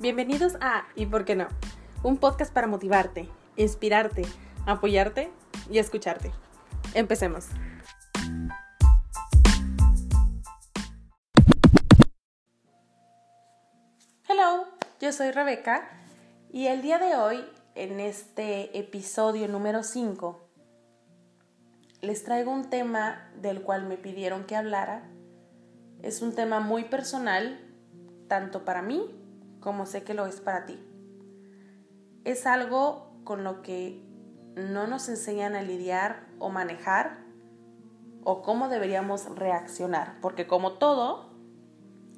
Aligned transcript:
Bienvenidos 0.00 0.56
a 0.62 0.86
¿Y 0.96 1.04
por 1.04 1.26
qué 1.26 1.36
no? 1.36 1.46
Un 2.02 2.16
podcast 2.16 2.54
para 2.54 2.66
motivarte, 2.66 3.28
inspirarte, 3.56 4.22
apoyarte 4.64 5.30
y 5.70 5.76
escucharte. 5.76 6.32
Empecemos. 6.94 7.48
Hello, 14.26 14.64
yo 15.02 15.12
soy 15.12 15.32
Rebeca 15.32 15.90
y 16.50 16.68
el 16.68 16.80
día 16.80 16.96
de 16.96 17.16
hoy, 17.16 17.44
en 17.74 18.00
este 18.00 18.78
episodio 18.78 19.48
número 19.48 19.82
5, 19.82 20.48
les 22.00 22.24
traigo 22.24 22.50
un 22.50 22.70
tema 22.70 23.30
del 23.36 23.60
cual 23.60 23.84
me 23.84 23.98
pidieron 23.98 24.44
que 24.44 24.56
hablara. 24.56 25.10
Es 26.02 26.22
un 26.22 26.34
tema 26.34 26.58
muy 26.58 26.84
personal, 26.84 27.60
tanto 28.28 28.64
para 28.64 28.80
mí 28.80 29.19
como 29.60 29.86
sé 29.86 30.02
que 30.02 30.14
lo 30.14 30.26
es 30.26 30.40
para 30.40 30.66
ti. 30.66 30.78
Es 32.24 32.46
algo 32.46 33.12
con 33.24 33.44
lo 33.44 33.62
que 33.62 34.02
no 34.56 34.86
nos 34.86 35.08
enseñan 35.08 35.54
a 35.54 35.62
lidiar 35.62 36.26
o 36.38 36.50
manejar 36.50 37.18
o 38.24 38.42
cómo 38.42 38.68
deberíamos 38.68 39.34
reaccionar, 39.36 40.18
porque 40.20 40.46
como 40.46 40.72
todo, 40.72 41.30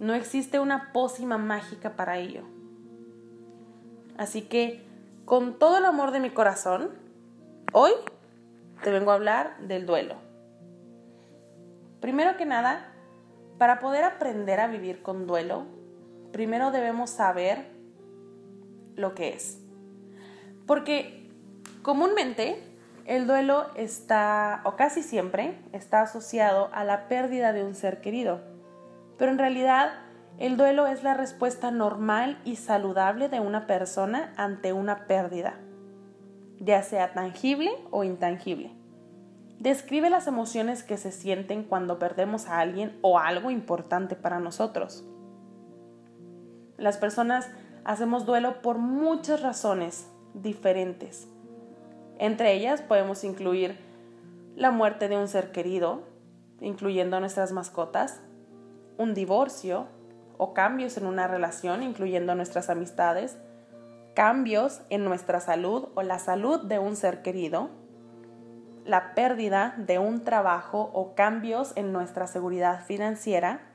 no 0.01 0.15
existe 0.15 0.59
una 0.59 0.93
pócima 0.93 1.39
mágica 1.39 1.95
para 1.97 2.19
ello. 2.19 2.43
Así 4.17 4.43
que, 4.43 4.85
con 5.25 5.59
todo 5.59 5.79
el 5.79 5.85
amor 5.85 6.11
de 6.11 6.21
mi 6.21 6.31
corazón, 6.31 6.91
hoy 7.73 7.93
te 8.83 8.91
vengo 8.91 9.13
a 9.13 9.15
hablar 9.15 9.59
del 9.61 9.87
duelo. 9.87 10.17
Primero 12.01 12.37
que 12.37 12.45
nada, 12.45 12.93
para 13.59 13.79
poder 13.79 14.03
aprender 14.03 14.59
a 14.59 14.67
vivir 14.67 15.03
con 15.03 15.27
duelo, 15.27 15.67
primero 16.33 16.71
debemos 16.71 17.11
saber 17.11 17.67
lo 18.97 19.15
que 19.15 19.31
es. 19.31 19.61
Porque 20.67 21.31
comúnmente 21.83 22.63
el 23.05 23.27
duelo 23.27 23.67
está, 23.75 24.61
o 24.65 24.77
casi 24.77 25.03
siempre, 25.03 25.59
está 25.73 26.03
asociado 26.03 26.71
a 26.73 26.85
la 26.85 27.09
pérdida 27.09 27.53
de 27.53 27.65
un 27.65 27.75
ser 27.75 28.01
querido. 28.01 28.41
Pero 29.19 29.33
en 29.33 29.39
realidad 29.39 29.93
el 30.39 30.57
duelo 30.57 30.87
es 30.87 31.03
la 31.03 31.15
respuesta 31.15 31.71
normal 31.71 32.41
y 32.45 32.57
saludable 32.57 33.29
de 33.29 33.41
una 33.41 33.67
persona 33.67 34.33
ante 34.37 34.73
una 34.73 35.07
pérdida, 35.07 35.59
ya 36.59 36.83
sea 36.83 37.13
tangible 37.13 37.71
o 37.91 38.05
intangible. 38.05 38.73
Describe 39.59 40.11
las 40.11 40.27
emociones 40.27 40.83
que 40.83 40.97
se 40.97 41.13
sienten 41.13 41.63
cuando 41.63 41.99
perdemos 41.99 42.47
a 42.47 42.59
alguien 42.59 42.99
o 43.03 43.19
algo 43.19 43.51
importante 43.51 44.17
para 44.17 44.41
nosotros. 44.41 45.05
Las 46.83 46.97
personas 46.97 47.49
hacemos 47.85 48.27
duelo 48.27 48.61
por 48.61 48.79
muchas 48.79 49.41
razones 49.41 50.09
diferentes. 50.35 51.29
Entre 52.19 52.55
ellas 52.55 52.83
podemos 52.83 53.23
incluir 53.23 53.79
la 54.57 54.73
muerte 54.73 55.07
de 55.07 55.17
un 55.17 55.29
ser 55.29 55.53
querido, 55.53 56.03
incluyendo 56.61 57.21
nuestras 57.21 57.53
mascotas, 57.53 58.21
un 58.99 59.15
divorcio 59.15 59.87
o 60.39 60.55
cambios 60.55 60.97
en 60.97 61.07
una 61.07 61.29
relación, 61.29 61.85
incluyendo 61.85 62.35
nuestras 62.35 62.69
amistades, 62.69 63.39
cambios 64.17 64.83
en 64.91 65.05
nuestra 65.05 65.39
salud 65.39 65.91
o 65.95 66.03
la 66.03 66.19
salud 66.19 66.63
de 66.63 66.81
un 66.81 66.97
ser 66.97 67.23
querido, 67.23 67.71
la 68.85 69.15
pérdida 69.15 69.77
de 69.79 70.01
un 70.01 70.25
trabajo 70.25 70.91
o 70.95 71.15
cambios 71.15 71.75
en 71.77 71.93
nuestra 71.93 72.27
seguridad 72.27 72.85
financiera, 72.85 73.72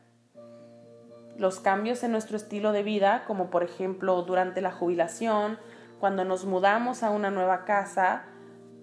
los 1.38 1.60
cambios 1.60 2.04
en 2.04 2.12
nuestro 2.12 2.38
estilo 2.38 2.72
de 2.72 2.84
vida, 2.84 3.24
como 3.28 3.50
por 3.50 3.64
ejemplo 3.64 4.22
durante 4.24 4.62
la 4.62 4.72
jubilación, 4.72 5.58
cuando 6.00 6.26
nos 6.26 6.46
mudamos 6.46 7.04
a 7.04 7.10
una 7.10 7.32
nueva 7.32 7.66
casa 7.66 8.24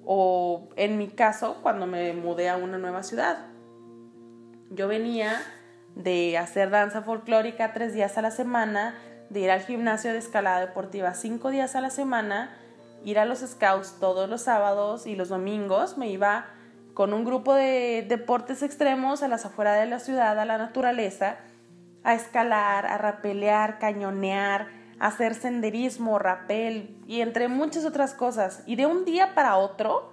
o 0.05 0.69
en 0.77 0.99
mi 0.99 1.09
caso 1.09 1.59
cuando 1.63 1.87
me 1.87 2.13
mudé 2.13 2.49
a 2.49 2.57
una 2.57 2.79
nueva 2.79 3.03
ciudad. 3.03 3.47
Yo 4.71 4.89
venía 4.89 5.41
de 5.95 6.37
hacer 6.39 6.71
danza 6.71 7.03
folclórica 7.03 7.73
tres 7.73 7.95
días 7.95 8.19
a 8.19 8.23
la 8.23 8.31
semana, 8.31 8.95
de 9.31 9.41
ir 9.41 9.51
al 9.51 9.61
gimnasio 9.61 10.13
de 10.13 10.19
escalada 10.19 10.61
deportiva 10.61 11.15
cinco 11.15 11.51
días 11.51 11.77
a 11.77 11.81
la 11.81 11.91
semana, 11.91 12.57
ir 13.05 13.19
a 13.19 13.25
los 13.25 13.41
scouts 13.41 13.99
todos 14.01 14.29
los 14.29 14.43
sábados 14.43 15.07
y 15.07 15.15
los 15.15 15.29
domingos, 15.29 15.97
me 15.97 16.09
iba 16.09 16.47
con 16.95 17.13
un 17.13 17.25
grupo 17.25 17.55
de 17.55 18.05
deportes 18.09 18.63
extremos 18.63 19.23
a 19.23 19.29
las 19.29 19.45
afueras 19.45 19.81
de 19.81 19.87
la 19.87 19.99
ciudad, 19.99 20.39
a 20.39 20.45
la 20.45 20.59
naturaleza, 20.59 21.37
a 22.05 22.15
escalar, 22.15 22.87
a 22.87 22.99
rapelear, 22.99 23.79
cañonear, 23.79 24.69
a 25.01 25.09
hacer 25.09 25.35
senderismo, 25.35 26.19
rapel 26.19 26.97
y 27.07 27.23
entre 27.23 27.49
muchas 27.49 27.85
otras 27.85 28.15
cosas. 28.15 28.63
Y 28.67 28.77
de 28.77 28.87
un 28.87 29.05
día 29.05 29.35
para 29.35 29.57
otro 29.57 30.13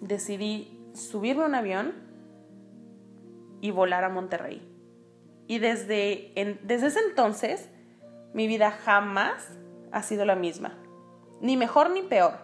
decidí 0.00 0.78
subirme 0.94 1.44
a 1.44 1.46
un 1.46 1.54
avión 1.54 1.92
y 3.60 3.70
volar 3.70 4.04
a 4.04 4.08
Monterrey. 4.08 4.66
Y 5.46 5.58
desde, 5.58 6.32
desde 6.64 6.86
ese 6.86 7.00
entonces 7.08 7.68
mi 8.32 8.46
vida 8.46 8.70
jamás 8.70 9.50
ha 9.92 10.02
sido 10.02 10.24
la 10.24 10.36
misma. 10.36 10.78
Ni 11.40 11.56
mejor 11.56 11.90
ni 11.90 12.02
peor, 12.02 12.34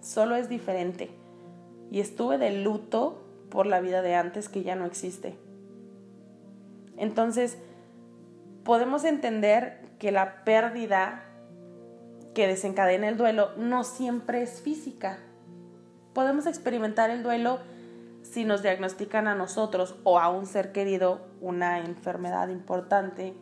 solo 0.00 0.36
es 0.36 0.48
diferente. 0.48 1.10
Y 1.90 2.00
estuve 2.00 2.38
de 2.38 2.50
luto 2.62 3.22
por 3.50 3.66
la 3.66 3.80
vida 3.80 4.02
de 4.02 4.14
antes 4.14 4.48
que 4.48 4.62
ya 4.62 4.74
no 4.74 4.84
existe. 4.84 5.38
Entonces, 6.96 7.58
podemos 8.68 9.04
entender 9.04 9.80
que 9.98 10.12
la 10.12 10.44
pérdida 10.44 11.24
que 12.34 12.46
desencadena 12.46 13.08
el 13.08 13.16
duelo 13.16 13.48
no 13.56 13.82
siempre 13.82 14.42
es 14.42 14.60
física. 14.60 15.20
Podemos 16.12 16.44
experimentar 16.44 17.08
el 17.08 17.22
duelo 17.22 17.60
si 18.20 18.44
nos 18.44 18.60
diagnostican 18.60 19.26
a 19.26 19.34
nosotros 19.34 19.96
o 20.04 20.18
a 20.18 20.28
un 20.28 20.44
ser 20.44 20.72
querido 20.72 21.28
una 21.40 21.78
enfermedad 21.78 22.50
importante. 22.50 23.32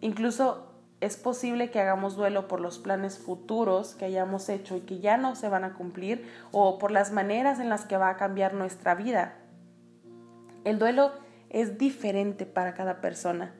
Incluso 0.00 0.72
es 1.02 1.18
posible 1.18 1.70
que 1.70 1.80
hagamos 1.80 2.16
duelo 2.16 2.48
por 2.48 2.62
los 2.62 2.78
planes 2.78 3.18
futuros 3.18 3.94
que 3.94 4.06
hayamos 4.06 4.48
hecho 4.48 4.74
y 4.74 4.80
que 4.80 5.00
ya 5.00 5.18
no 5.18 5.36
se 5.36 5.50
van 5.50 5.64
a 5.64 5.74
cumplir 5.74 6.26
o 6.50 6.78
por 6.78 6.92
las 6.92 7.12
maneras 7.12 7.60
en 7.60 7.68
las 7.68 7.84
que 7.84 7.98
va 7.98 8.08
a 8.08 8.16
cambiar 8.16 8.54
nuestra 8.54 8.94
vida. 8.94 9.34
El 10.64 10.78
duelo 10.78 11.12
es 11.50 11.78
diferente 11.78 12.46
para 12.46 12.74
cada 12.74 13.00
persona. 13.00 13.54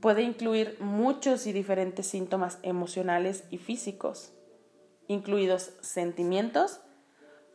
Puede 0.00 0.22
incluir 0.22 0.76
muchos 0.80 1.46
y 1.46 1.52
diferentes 1.52 2.06
síntomas 2.06 2.58
emocionales 2.62 3.44
y 3.50 3.58
físicos, 3.58 4.32
incluidos 5.06 5.72
sentimientos 5.80 6.80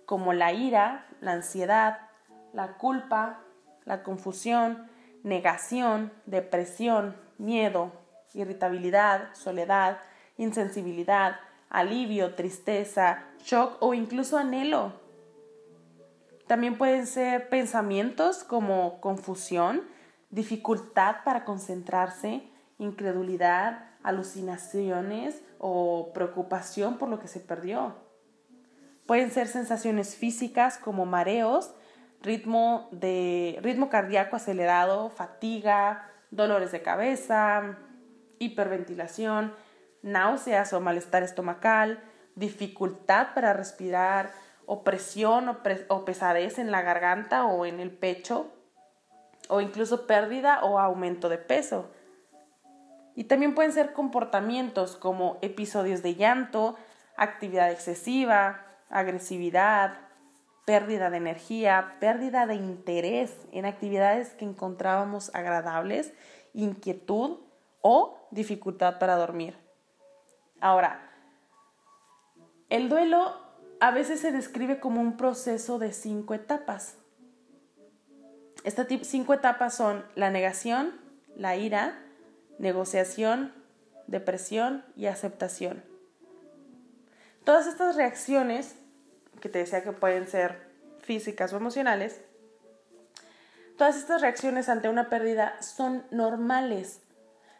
como 0.05 0.33
la 0.33 0.53
ira, 0.53 1.07
la 1.21 1.33
ansiedad, 1.33 2.09
la 2.53 2.77
culpa, 2.77 3.41
la 3.85 4.03
confusión, 4.03 4.87
negación, 5.23 6.11
depresión, 6.25 7.15
miedo, 7.37 7.91
irritabilidad, 8.33 9.33
soledad, 9.33 9.99
insensibilidad, 10.37 11.37
alivio, 11.69 12.35
tristeza, 12.35 13.25
shock 13.43 13.77
o 13.79 13.93
incluso 13.93 14.37
anhelo. 14.37 15.02
También 16.53 16.77
pueden 16.77 17.07
ser 17.07 17.49
pensamientos 17.49 18.43
como 18.43 19.01
confusión, 19.01 19.81
dificultad 20.29 21.23
para 21.25 21.45
concentrarse, 21.45 22.43
incredulidad, 22.77 23.87
alucinaciones 24.03 25.41
o 25.57 26.11
preocupación 26.13 26.99
por 26.99 27.09
lo 27.09 27.17
que 27.17 27.27
se 27.27 27.39
perdió. 27.39 27.95
Pueden 29.07 29.31
ser 29.31 29.47
sensaciones 29.47 30.15
físicas 30.15 30.77
como 30.77 31.07
mareos, 31.07 31.73
ritmo, 32.21 32.87
de, 32.91 33.57
ritmo 33.63 33.89
cardíaco 33.89 34.35
acelerado, 34.35 35.09
fatiga, 35.09 36.07
dolores 36.29 36.71
de 36.71 36.83
cabeza, 36.83 37.79
hiperventilación, 38.37 39.55
náuseas 40.03 40.71
o 40.73 40.79
malestar 40.79 41.23
estomacal, 41.23 42.03
dificultad 42.35 43.33
para 43.33 43.53
respirar, 43.53 44.42
opresión 44.65 45.49
o, 45.49 45.57
o 45.89 46.05
pesadez 46.05 46.59
en 46.59 46.71
la 46.71 46.81
garganta 46.81 47.45
o 47.45 47.65
en 47.65 47.79
el 47.79 47.91
pecho, 47.91 48.51
o 49.49 49.61
incluso 49.61 50.07
pérdida 50.07 50.63
o 50.63 50.79
aumento 50.79 51.29
de 51.29 51.37
peso. 51.37 51.91
Y 53.15 53.25
también 53.25 53.53
pueden 53.53 53.71
ser 53.71 53.93
comportamientos 53.93 54.95
como 54.95 55.37
episodios 55.41 56.01
de 56.01 56.15
llanto, 56.15 56.75
actividad 57.15 57.71
excesiva, 57.71 58.65
agresividad, 58.89 59.97
pérdida 60.65 61.09
de 61.09 61.17
energía, 61.17 61.97
pérdida 61.99 62.45
de 62.47 62.55
interés 62.55 63.35
en 63.51 63.65
actividades 63.65 64.33
que 64.33 64.45
encontrábamos 64.45 65.33
agradables, 65.35 66.13
inquietud 66.53 67.39
o 67.81 68.27
dificultad 68.31 68.97
para 68.97 69.15
dormir. 69.15 69.57
Ahora, 70.61 71.11
el 72.69 72.87
duelo 72.87 73.42
a 73.83 73.91
veces 73.91 74.21
se 74.21 74.31
describe 74.31 74.79
como 74.79 75.01
un 75.01 75.17
proceso 75.17 75.77
de 75.77 75.91
cinco 75.91 76.33
etapas. 76.33 76.95
Estas 78.63 78.87
cinco 79.01 79.33
etapas 79.33 79.75
son 79.75 80.05
la 80.15 80.29
negación, 80.29 80.93
la 81.35 81.57
ira, 81.57 81.99
negociación, 82.59 83.51
depresión 84.07 84.85
y 84.95 85.07
aceptación. 85.07 85.83
Todas 87.43 87.67
estas 87.67 87.97
reacciones, 87.97 88.77
que 89.41 89.49
te 89.49 89.59
decía 89.59 89.83
que 89.83 89.91
pueden 89.91 90.29
ser 90.29 90.65
físicas 91.01 91.51
o 91.51 91.57
emocionales, 91.57 92.21
todas 93.77 93.97
estas 93.97 94.21
reacciones 94.21 94.69
ante 94.69 94.87
una 94.87 95.09
pérdida 95.09 95.61
son 95.61 96.05
normales. 96.09 97.01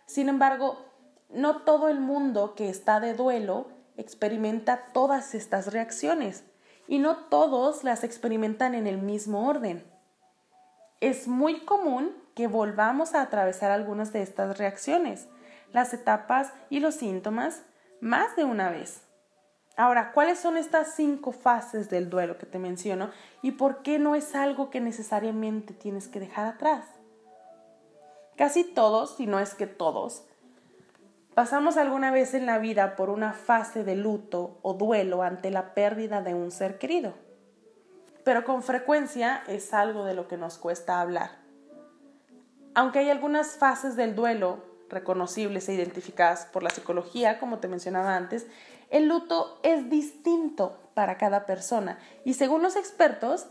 Sin 0.06 0.30
embargo, 0.30 0.86
no 1.28 1.64
todo 1.64 1.90
el 1.90 2.00
mundo 2.00 2.56
que 2.56 2.70
está 2.70 3.02
de 3.02 3.14
duelo 3.14 3.73
experimenta 3.98 4.92
todas 4.94 5.36
estas 5.36 5.72
reacciones 5.72 6.44
y 6.88 7.00
no 7.00 7.18
todos 7.18 7.84
las 7.84 8.04
experimentan 8.04 8.76
en 8.76 8.88
el 8.88 8.98
mismo 8.98 9.48
orden. 9.48 9.84
Es 11.00 11.28
muy 11.28 11.62
común 11.62 12.16
que 12.36 12.48
volvamos 12.48 13.14
a 13.14 13.22
atravesar 13.22 13.72
algunas 13.72 14.14
de 14.14 14.22
estas 14.22 14.58
reacciones, 14.58 15.28
las 15.72 15.94
etapas 15.94 16.54
y 16.70 16.80
los 16.80 16.96
síntomas 16.96 17.64
más 18.02 18.36
de 18.36 18.44
una 18.44 18.70
vez. 18.70 19.02
Ahora, 19.76 20.12
¿cuáles 20.12 20.40
son 20.40 20.56
estas 20.58 20.94
cinco 20.96 21.32
fases 21.32 21.90
del 21.90 22.10
duelo 22.10 22.38
que 22.38 22.46
te 22.46 22.60
menciono 22.60 23.10
y 23.42 23.54
por 23.54 23.82
qué 23.82 23.98
no 23.98 24.14
es 24.14 24.36
algo 24.36 24.70
que 24.70 24.80
necesariamente 24.80 25.74
tienes 25.74 26.08
que 26.08 26.20
dejar 26.20 26.46
atrás? 26.46 26.86
Casi 28.38 28.64
todos, 28.64 29.16
si 29.16 29.26
no 29.26 29.40
es 29.40 29.56
que 29.56 29.66
todos, 29.66 30.26
pasamos 31.34 31.78
alguna 31.78 32.12
vez 32.12 32.34
en 32.34 32.46
la 32.46 32.60
vida 32.60 32.96
por 32.96 33.10
una 33.10 33.34
fase 33.34 33.84
de 33.84 33.96
luto 33.96 34.60
o 34.62 34.74
duelo 34.74 35.24
ante 35.24 35.52
la 35.52 35.74
pérdida 35.74 36.22
de 36.22 36.34
un 36.34 36.52
ser 36.52 36.78
querido, 36.78 37.14
pero 38.24 38.44
con 38.44 38.64
frecuencia 38.64 39.44
es 39.48 39.74
algo 39.74 40.06
de 40.06 40.14
lo 40.14 40.28
que 40.28 40.38
nos 40.38 40.58
cuesta 40.58 41.02
hablar. 41.02 41.44
Aunque 42.76 43.00
hay 43.00 43.10
algunas 43.10 43.58
fases 43.58 43.96
del 43.96 44.16
duelo 44.16 44.64
reconocibles 44.90 45.68
e 45.70 45.74
identificadas 45.74 46.46
por 46.46 46.64
la 46.64 46.70
psicología, 46.70 47.40
como 47.40 47.60
te 47.60 47.68
mencionaba 47.68 48.16
antes, 48.16 48.48
el 48.90 49.08
luto 49.08 49.60
es 49.64 49.90
distinto 49.90 50.80
para 50.94 51.18
cada 51.18 51.46
persona. 51.46 51.98
Y 52.26 52.36
según 52.36 52.62
los 52.62 52.76
expertos, 52.76 53.48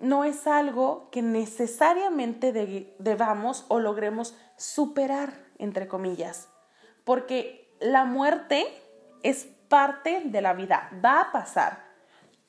no 0.00 0.24
es 0.24 0.46
algo 0.46 1.08
que 1.10 1.22
necesariamente 1.22 2.52
debamos 2.98 3.66
o 3.68 3.80
logremos 3.80 4.36
superar, 4.56 5.32
entre 5.58 5.88
comillas, 5.88 6.48
porque 7.08 7.74
la 7.80 8.04
muerte 8.04 8.66
es 9.22 9.46
parte 9.70 10.24
de 10.26 10.42
la 10.42 10.52
vida, 10.52 10.90
va 11.02 11.22
a 11.22 11.32
pasar. 11.32 11.86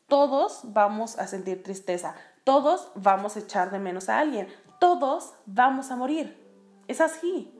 Todos 0.05 0.59
vamos 0.65 1.17
a 1.17 1.27
sentir 1.27 1.63
tristeza, 1.63 2.13
todos 2.43 2.91
vamos 2.93 3.37
a 3.37 3.39
echar 3.39 3.71
de 3.71 3.79
menos 3.79 4.09
a 4.09 4.19
alguien, 4.19 4.49
todos 4.77 5.33
vamos 5.45 5.91
a 5.91 5.95
morir. 5.95 6.45
Es 6.89 6.99
así. 6.99 7.57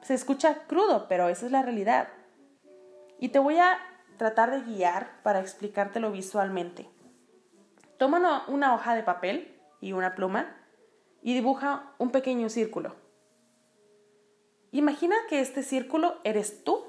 Se 0.00 0.14
escucha 0.14 0.66
crudo, 0.66 1.08
pero 1.08 1.28
esa 1.28 1.44
es 1.44 1.52
la 1.52 1.60
realidad. 1.60 2.08
Y 3.18 3.28
te 3.28 3.38
voy 3.38 3.58
a 3.58 3.76
tratar 4.16 4.50
de 4.50 4.62
guiar 4.62 5.20
para 5.22 5.40
explicártelo 5.40 6.10
visualmente. 6.10 6.88
Toma 7.98 8.46
una 8.48 8.74
hoja 8.74 8.94
de 8.94 9.02
papel 9.02 9.60
y 9.82 9.92
una 9.92 10.14
pluma 10.14 10.56
y 11.20 11.34
dibuja 11.34 11.92
un 11.98 12.10
pequeño 12.10 12.48
círculo. 12.48 12.99
Imagina 14.72 15.16
que 15.28 15.40
este 15.40 15.62
círculo 15.62 16.16
eres 16.24 16.62
tú 16.64 16.84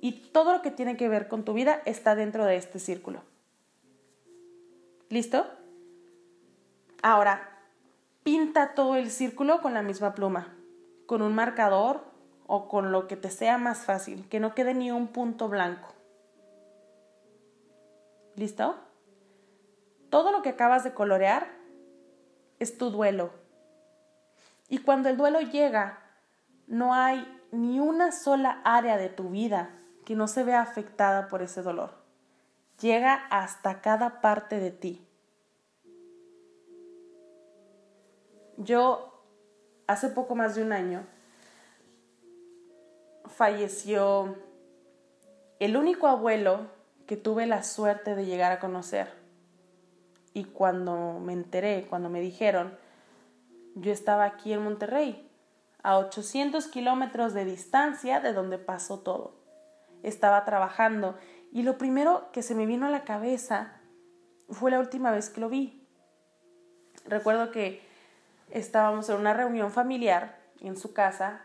y 0.00 0.12
todo 0.32 0.52
lo 0.52 0.62
que 0.62 0.70
tiene 0.70 0.96
que 0.96 1.08
ver 1.08 1.28
con 1.28 1.44
tu 1.44 1.54
vida 1.54 1.80
está 1.86 2.14
dentro 2.14 2.44
de 2.44 2.56
este 2.56 2.78
círculo. 2.78 3.22
¿Listo? 5.08 5.46
Ahora, 7.02 7.58
pinta 8.22 8.74
todo 8.74 8.96
el 8.96 9.10
círculo 9.10 9.60
con 9.62 9.74
la 9.74 9.82
misma 9.82 10.14
pluma, 10.14 10.54
con 11.06 11.22
un 11.22 11.34
marcador 11.34 12.04
o 12.46 12.68
con 12.68 12.92
lo 12.92 13.08
que 13.08 13.16
te 13.16 13.30
sea 13.30 13.58
más 13.58 13.84
fácil, 13.84 14.28
que 14.28 14.40
no 14.40 14.54
quede 14.54 14.74
ni 14.74 14.90
un 14.90 15.08
punto 15.08 15.48
blanco. 15.48 15.94
¿Listo? 18.36 18.76
Todo 20.10 20.32
lo 20.32 20.42
que 20.42 20.50
acabas 20.50 20.84
de 20.84 20.94
colorear 20.94 21.50
es 22.58 22.76
tu 22.76 22.90
duelo. 22.90 23.30
Y 24.68 24.78
cuando 24.78 25.08
el 25.08 25.16
duelo 25.16 25.40
llega, 25.40 26.01
no 26.72 26.94
hay 26.94 27.28
ni 27.50 27.80
una 27.80 28.12
sola 28.12 28.62
área 28.64 28.96
de 28.96 29.10
tu 29.10 29.28
vida 29.28 29.78
que 30.06 30.16
no 30.16 30.26
se 30.26 30.42
vea 30.42 30.62
afectada 30.62 31.28
por 31.28 31.42
ese 31.42 31.60
dolor. 31.60 31.90
Llega 32.80 33.26
hasta 33.28 33.82
cada 33.82 34.22
parte 34.22 34.58
de 34.58 34.70
ti. 34.70 35.06
Yo, 38.56 39.22
hace 39.86 40.08
poco 40.08 40.34
más 40.34 40.54
de 40.54 40.62
un 40.62 40.72
año, 40.72 41.04
falleció 43.26 44.34
el 45.58 45.76
único 45.76 46.06
abuelo 46.06 46.68
que 47.06 47.18
tuve 47.18 47.44
la 47.44 47.64
suerte 47.64 48.16
de 48.16 48.24
llegar 48.24 48.50
a 48.50 48.60
conocer. 48.60 49.12
Y 50.32 50.44
cuando 50.44 51.20
me 51.20 51.34
enteré, 51.34 51.86
cuando 51.90 52.08
me 52.08 52.22
dijeron, 52.22 52.78
yo 53.74 53.92
estaba 53.92 54.24
aquí 54.24 54.54
en 54.54 54.62
Monterrey, 54.62 55.28
a 55.82 55.98
800 55.98 56.66
kilómetros 56.68 57.34
de 57.34 57.44
distancia 57.44 58.20
de 58.20 58.32
donde 58.32 58.58
pasó 58.58 59.00
todo. 59.00 59.34
Estaba 60.02 60.44
trabajando 60.44 61.16
y 61.52 61.62
lo 61.62 61.78
primero 61.78 62.30
que 62.32 62.42
se 62.42 62.54
me 62.54 62.66
vino 62.66 62.86
a 62.86 62.90
la 62.90 63.04
cabeza 63.04 63.80
fue 64.48 64.70
la 64.70 64.80
última 64.80 65.10
vez 65.10 65.30
que 65.30 65.40
lo 65.40 65.48
vi. 65.48 65.86
Recuerdo 67.04 67.50
que 67.50 67.82
estábamos 68.50 69.08
en 69.08 69.16
una 69.16 69.34
reunión 69.34 69.70
familiar 69.70 70.38
en 70.60 70.76
su 70.76 70.92
casa 70.92 71.42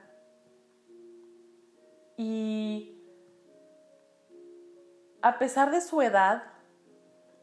y 2.17 2.97
a 5.21 5.39
pesar 5.39 5.71
de 5.71 5.81
su 5.81 6.01
edad, 6.01 6.43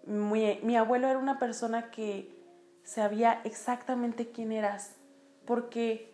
mi, 0.06 0.76
abuelo 0.76 1.08
era 1.08 1.19
una 1.19 1.38
persona 1.38 1.90
que 1.90 2.35
sabía 2.82 3.40
exactamente 3.44 4.31
quién 4.31 4.52
eras, 4.52 4.97
porque 5.47 6.13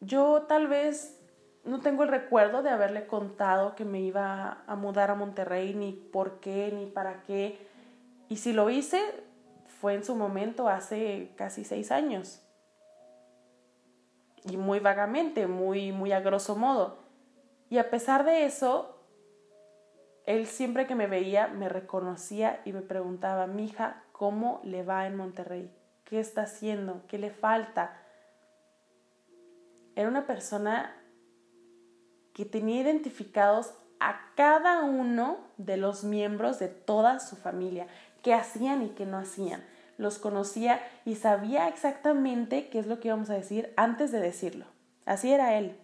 yo 0.00 0.42
tal 0.48 0.66
vez 0.66 1.20
no 1.64 1.80
tengo 1.80 2.02
el 2.02 2.08
recuerdo 2.08 2.62
de 2.62 2.70
haberle 2.70 3.06
contado 3.06 3.74
que 3.74 3.84
me 3.84 4.00
iba 4.00 4.62
a 4.66 4.76
mudar 4.76 5.10
a 5.10 5.14
Monterrey, 5.14 5.74
ni 5.74 5.92
por 5.92 6.40
qué, 6.40 6.72
ni 6.72 6.86
para 6.86 7.22
qué. 7.22 7.58
Y 8.28 8.36
si 8.36 8.52
lo 8.52 8.70
hice, 8.70 9.00
fue 9.80 9.94
en 9.94 10.04
su 10.04 10.14
momento 10.14 10.68
hace 10.68 11.32
casi 11.36 11.64
seis 11.64 11.90
años. 11.90 12.42
Y 14.44 14.56
muy 14.56 14.80
vagamente, 14.80 15.46
muy, 15.46 15.92
muy 15.92 16.12
a 16.12 16.20
grosso 16.20 16.56
modo. 16.56 16.98
Y 17.68 17.78
a 17.78 17.90
pesar 17.90 18.24
de 18.24 18.46
eso, 18.46 18.98
él 20.26 20.46
siempre 20.46 20.86
que 20.86 20.94
me 20.94 21.06
veía 21.06 21.48
me 21.48 21.68
reconocía 21.68 22.60
y 22.64 22.72
me 22.72 22.80
preguntaba, 22.80 23.46
mija, 23.46 24.02
¿cómo 24.12 24.60
le 24.64 24.82
va 24.82 25.06
en 25.06 25.16
Monterrey? 25.16 25.70
¿Qué 26.04 26.20
está 26.20 26.42
haciendo? 26.42 27.02
¿Qué 27.06 27.18
le 27.18 27.30
falta? 27.30 27.99
Era 29.96 30.08
una 30.08 30.26
persona 30.26 30.96
que 32.32 32.44
tenía 32.44 32.80
identificados 32.80 33.74
a 33.98 34.32
cada 34.34 34.84
uno 34.84 35.38
de 35.58 35.76
los 35.76 36.04
miembros 36.04 36.58
de 36.58 36.68
toda 36.68 37.20
su 37.20 37.36
familia, 37.36 37.86
qué 38.22 38.34
hacían 38.34 38.82
y 38.82 38.90
qué 38.90 39.06
no 39.06 39.18
hacían. 39.18 39.62
Los 39.98 40.18
conocía 40.18 40.80
y 41.04 41.16
sabía 41.16 41.68
exactamente 41.68 42.68
qué 42.70 42.78
es 42.78 42.86
lo 42.86 43.00
que 43.00 43.08
íbamos 43.08 43.28
a 43.28 43.34
decir 43.34 43.74
antes 43.76 44.12
de 44.12 44.20
decirlo. 44.20 44.64
Así 45.04 45.30
era 45.30 45.58
él. 45.58 45.76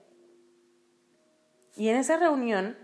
Y 1.77 1.91
en 1.91 1.97
esa 1.97 2.17
reunión 2.17 2.77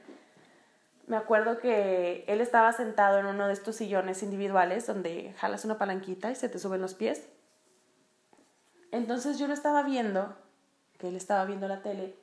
me 1.07 1.17
acuerdo 1.17 1.59
que 1.59 2.25
él 2.29 2.41
estaba 2.41 2.73
sentado 2.73 3.19
en 3.19 3.27
uno 3.27 3.47
de 3.47 3.53
estos 3.53 3.77
sillones 3.77 4.23
individuales 4.23 4.87
donde 4.87 5.35
jalas 5.39 5.65
una 5.65 5.79
palanquita 5.79 6.31
y 6.31 6.35
se 6.35 6.49
te 6.49 6.59
suben 6.59 6.81
los 6.81 6.95
pies. 6.95 7.29
Entonces 8.93 9.39
yo 9.39 9.47
lo 9.47 9.55
estaba 9.55 9.83
viendo, 9.83 10.37
que 11.03 11.09
él 11.09 11.17
estaba 11.17 11.45
viendo 11.45 11.67
la 11.67 11.83
tele, 11.83 12.15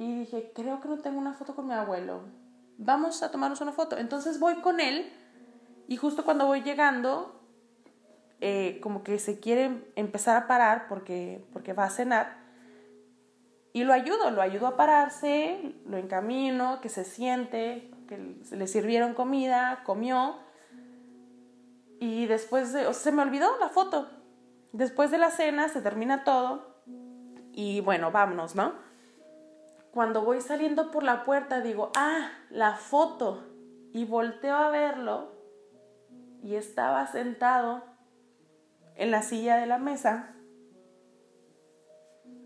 y 0.00 0.20
dije, 0.20 0.50
creo 0.54 0.80
que 0.80 0.88
no 0.88 0.98
tengo 0.98 1.18
una 1.18 1.34
foto 1.34 1.54
con 1.54 1.66
mi 1.66 1.74
abuelo. 1.74 2.22
Vamos 2.78 3.22
a 3.22 3.30
tomarnos 3.30 3.60
una 3.60 3.72
foto. 3.72 3.98
Entonces 3.98 4.40
voy 4.40 4.54
con 4.62 4.80
él 4.80 5.12
y 5.88 5.98
justo 5.98 6.24
cuando 6.24 6.46
voy 6.46 6.62
llegando, 6.62 7.38
eh, 8.40 8.80
como 8.82 9.04
que 9.04 9.18
se 9.18 9.40
quiere 9.40 9.92
empezar 9.96 10.38
a 10.38 10.46
parar 10.46 10.88
porque, 10.88 11.46
porque 11.52 11.74
va 11.74 11.84
a 11.84 11.90
cenar. 11.90 12.38
Y 13.74 13.84
lo 13.84 13.92
ayudo, 13.92 14.30
lo 14.30 14.40
ayudo 14.40 14.68
a 14.68 14.76
pararse, 14.78 15.74
lo 15.86 15.98
encamino, 15.98 16.80
que 16.80 16.88
se 16.88 17.04
siente, 17.04 17.90
que 18.08 18.56
le 18.56 18.66
sirvieron 18.68 19.12
comida, 19.12 19.82
comió. 19.84 20.38
Y 21.98 22.24
después 22.24 22.72
de, 22.72 22.94
se 22.94 23.12
me 23.12 23.20
olvidó 23.20 23.50
la 23.60 23.68
foto. 23.68 24.08
Después 24.72 25.10
de 25.10 25.18
la 25.18 25.30
cena 25.30 25.68
se 25.68 25.82
termina 25.82 26.24
todo 26.24 26.70
y 27.52 27.80
bueno, 27.80 28.12
vámonos, 28.12 28.54
¿no? 28.54 28.74
Cuando 29.90 30.24
voy 30.24 30.40
saliendo 30.40 30.90
por 30.90 31.02
la 31.02 31.24
puerta 31.24 31.60
digo, 31.60 31.90
ah, 31.96 32.30
la 32.50 32.76
foto. 32.76 33.46
Y 33.92 34.04
volteo 34.04 34.54
a 34.54 34.70
verlo 34.70 35.32
y 36.42 36.54
estaba 36.54 37.06
sentado 37.08 37.82
en 38.94 39.10
la 39.10 39.22
silla 39.22 39.56
de 39.56 39.66
la 39.66 39.78
mesa 39.78 40.34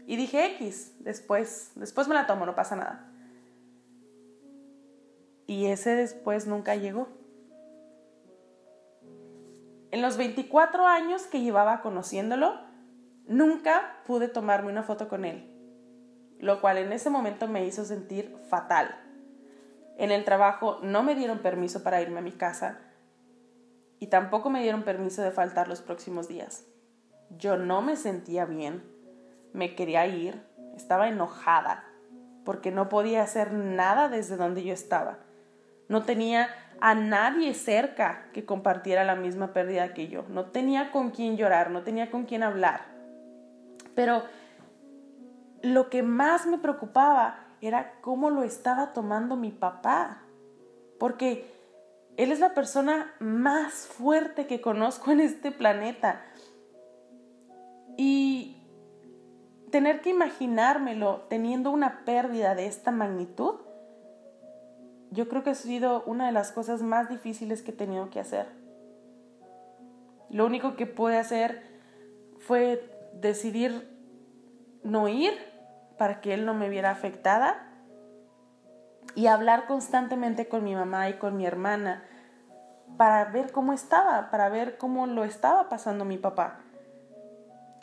Y 0.06 0.16
dije 0.16 0.56
X, 0.56 0.94
después, 1.00 1.72
después 1.74 2.08
me 2.08 2.14
la 2.14 2.26
tomo, 2.26 2.46
no 2.46 2.54
pasa 2.54 2.76
nada. 2.76 3.10
Y 5.46 5.66
ese 5.66 5.94
después 5.94 6.46
nunca 6.46 6.74
llegó. 6.76 7.08
En 9.94 10.02
los 10.02 10.16
24 10.16 10.88
años 10.88 11.28
que 11.28 11.40
llevaba 11.40 11.80
conociéndolo, 11.80 12.58
nunca 13.28 14.02
pude 14.08 14.26
tomarme 14.26 14.72
una 14.72 14.82
foto 14.82 15.08
con 15.08 15.24
él, 15.24 15.48
lo 16.40 16.60
cual 16.60 16.78
en 16.78 16.92
ese 16.92 17.10
momento 17.10 17.46
me 17.46 17.64
hizo 17.64 17.84
sentir 17.84 18.36
fatal. 18.50 18.92
En 19.96 20.10
el 20.10 20.24
trabajo 20.24 20.80
no 20.82 21.04
me 21.04 21.14
dieron 21.14 21.38
permiso 21.38 21.84
para 21.84 22.02
irme 22.02 22.18
a 22.18 22.22
mi 22.22 22.32
casa 22.32 22.80
y 24.00 24.08
tampoco 24.08 24.50
me 24.50 24.62
dieron 24.62 24.82
permiso 24.82 25.22
de 25.22 25.30
faltar 25.30 25.68
los 25.68 25.80
próximos 25.80 26.26
días. 26.26 26.66
Yo 27.30 27.56
no 27.56 27.80
me 27.80 27.94
sentía 27.94 28.46
bien, 28.46 28.82
me 29.52 29.76
quería 29.76 30.08
ir, 30.08 30.44
estaba 30.74 31.06
enojada 31.06 31.84
porque 32.44 32.72
no 32.72 32.88
podía 32.88 33.22
hacer 33.22 33.52
nada 33.52 34.08
desde 34.08 34.36
donde 34.36 34.64
yo 34.64 34.74
estaba. 34.74 35.20
No 35.86 36.02
tenía 36.02 36.48
a 36.80 36.94
nadie 36.94 37.54
cerca 37.54 38.28
que 38.32 38.44
compartiera 38.44 39.04
la 39.04 39.16
misma 39.16 39.52
pérdida 39.52 39.94
que 39.94 40.08
yo. 40.08 40.24
No 40.28 40.46
tenía 40.46 40.90
con 40.90 41.10
quién 41.10 41.36
llorar, 41.36 41.70
no 41.70 41.82
tenía 41.82 42.10
con 42.10 42.24
quién 42.24 42.42
hablar. 42.42 42.86
Pero 43.94 44.22
lo 45.62 45.88
que 45.88 46.02
más 46.02 46.46
me 46.46 46.58
preocupaba 46.58 47.38
era 47.60 47.94
cómo 48.00 48.30
lo 48.30 48.42
estaba 48.42 48.92
tomando 48.92 49.36
mi 49.36 49.50
papá. 49.50 50.22
Porque 50.98 51.50
él 52.16 52.32
es 52.32 52.40
la 52.40 52.54
persona 52.54 53.14
más 53.18 53.86
fuerte 53.86 54.46
que 54.46 54.60
conozco 54.60 55.10
en 55.10 55.20
este 55.20 55.50
planeta. 55.50 56.20
Y 57.96 58.54
tener 59.70 60.02
que 60.02 60.10
imaginármelo 60.10 61.22
teniendo 61.28 61.70
una 61.70 62.04
pérdida 62.04 62.54
de 62.54 62.66
esta 62.66 62.92
magnitud, 62.92 63.56
yo 65.14 65.28
creo 65.28 65.44
que 65.44 65.50
ha 65.50 65.54
sido 65.54 66.02
una 66.04 66.26
de 66.26 66.32
las 66.32 66.50
cosas 66.50 66.82
más 66.82 67.08
difíciles 67.08 67.62
que 67.62 67.70
he 67.70 67.74
tenido 67.74 68.10
que 68.10 68.20
hacer. 68.20 68.48
Lo 70.28 70.44
único 70.44 70.74
que 70.74 70.86
pude 70.86 71.16
hacer 71.16 71.62
fue 72.38 72.90
decidir 73.14 73.88
no 74.82 75.08
ir 75.08 75.32
para 75.96 76.20
que 76.20 76.34
él 76.34 76.44
no 76.44 76.54
me 76.54 76.68
viera 76.68 76.90
afectada 76.90 77.68
y 79.14 79.28
hablar 79.28 79.66
constantemente 79.66 80.48
con 80.48 80.64
mi 80.64 80.74
mamá 80.74 81.08
y 81.08 81.14
con 81.14 81.36
mi 81.36 81.46
hermana 81.46 82.04
para 82.96 83.24
ver 83.26 83.52
cómo 83.52 83.72
estaba, 83.72 84.30
para 84.30 84.48
ver 84.48 84.76
cómo 84.76 85.06
lo 85.06 85.24
estaba 85.24 85.68
pasando 85.68 86.04
mi 86.04 86.18
papá. 86.18 86.60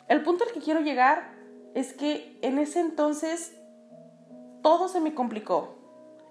El 0.08 0.22
punto 0.22 0.44
al 0.44 0.52
que 0.52 0.60
quiero 0.60 0.80
llegar 0.80 1.32
es 1.74 1.94
que 1.94 2.38
en 2.42 2.58
ese 2.58 2.80
entonces 2.80 3.56
todo 4.62 4.88
se 4.88 5.00
me 5.00 5.14
complicó. 5.14 5.81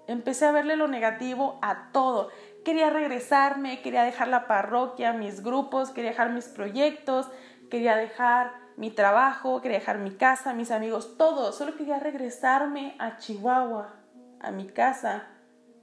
Empecé 0.06 0.46
a 0.46 0.52
verle 0.52 0.76
lo 0.76 0.88
negativo 0.88 1.58
a 1.62 1.90
todo. 1.92 2.30
Quería 2.64 2.90
regresarme, 2.90 3.82
quería 3.82 4.02
dejar 4.02 4.28
la 4.28 4.46
parroquia, 4.46 5.12
mis 5.12 5.42
grupos, 5.42 5.90
quería 5.90 6.10
dejar 6.10 6.30
mis 6.30 6.46
proyectos, 6.46 7.28
quería 7.70 7.96
dejar 7.96 8.52
mi 8.76 8.90
trabajo, 8.90 9.60
quería 9.60 9.78
dejar 9.78 9.98
mi 9.98 10.12
casa, 10.12 10.54
mis 10.54 10.70
amigos, 10.70 11.16
todo. 11.16 11.52
Solo 11.52 11.76
quería 11.76 11.98
regresarme 11.98 12.96
a 12.98 13.16
Chihuahua, 13.18 13.94
a 14.40 14.50
mi 14.50 14.66
casa, 14.66 15.28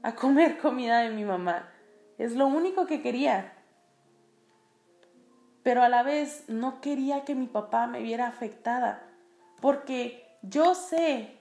a 0.04 0.16
comer 0.16 0.58
comida 0.62 1.00
de 1.00 1.10
mi 1.10 1.26
mamá. 1.26 1.70
Es 2.18 2.36
lo 2.36 2.48
único 2.48 2.86
que 2.86 3.02
quería. 3.02 3.54
Pero 5.64 5.82
a 5.84 5.90
la 5.90 6.04
vez 6.04 6.46
no 6.48 6.82
quería 6.82 7.24
que 7.26 7.36
mi 7.36 7.48
papá 7.48 7.88
me 7.88 8.02
viera 8.02 8.28
afectada, 8.28 9.04
porque 9.62 10.38
yo 10.42 10.74
sé 10.76 11.39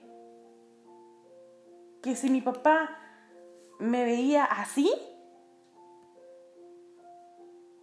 que 2.01 2.15
si 2.15 2.29
mi 2.29 2.41
papá 2.41 2.97
me 3.79 4.03
veía 4.03 4.43
así, 4.43 4.91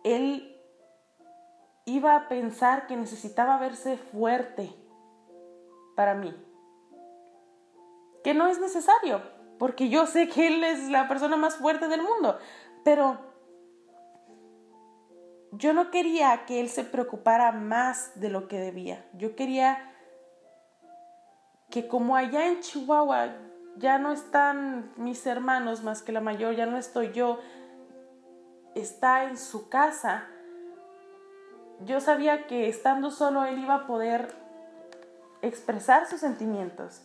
él 0.05 0.57
iba 1.85 2.17
a 2.17 2.29
pensar 2.29 2.87
que 2.87 2.97
necesitaba 2.97 3.59
verse 3.59 3.97
fuerte 3.97 4.73
para 5.95 6.15
mí. 6.15 6.35
Que 8.23 8.35
no 8.35 8.49
es 8.49 8.61
necesario, 8.61 9.23
porque 9.59 9.89
yo 9.89 10.07
sé 10.07 10.29
que 10.29 10.49
él 10.49 10.65
es 10.65 10.89
la 10.91 11.09
persona 11.09 11.37
más 11.37 11.57
fuerte 11.57 11.89
del 11.89 12.03
mundo, 12.03 12.39
pero 12.85 13.19
yo 15.53 15.73
no 15.73 15.91
quería 15.91 16.45
que 16.45 16.61
él 16.61 16.69
se 16.69 16.85
preocupara 16.85 17.53
más 17.53 18.19
de 18.21 18.31
lo 18.31 18.49
que 18.49 18.59
debía. 18.59 19.09
Yo 19.15 19.37
quería 19.37 19.93
que 21.71 21.89
como 21.89 22.17
allá 22.17 22.47
en 22.47 22.61
Chihuahua 22.61 23.37
ya 23.79 23.99
no 23.99 24.13
están 24.13 24.93
mis 24.97 25.27
hermanos 25.27 25.83
más 25.83 26.03
que 26.03 26.13
la 26.13 26.21
mayor, 26.21 26.55
ya 26.55 26.67
no 26.67 26.77
estoy 26.77 27.13
yo, 27.13 27.39
está 28.75 29.25
en 29.25 29.37
su 29.37 29.69
casa, 29.69 30.29
yo 31.81 32.01
sabía 32.01 32.47
que 32.47 32.69
estando 32.69 33.11
solo 33.11 33.45
él 33.45 33.59
iba 33.59 33.75
a 33.75 33.87
poder 33.87 34.35
expresar 35.43 36.07
sus 36.07 36.21
sentimientos. 36.21 37.03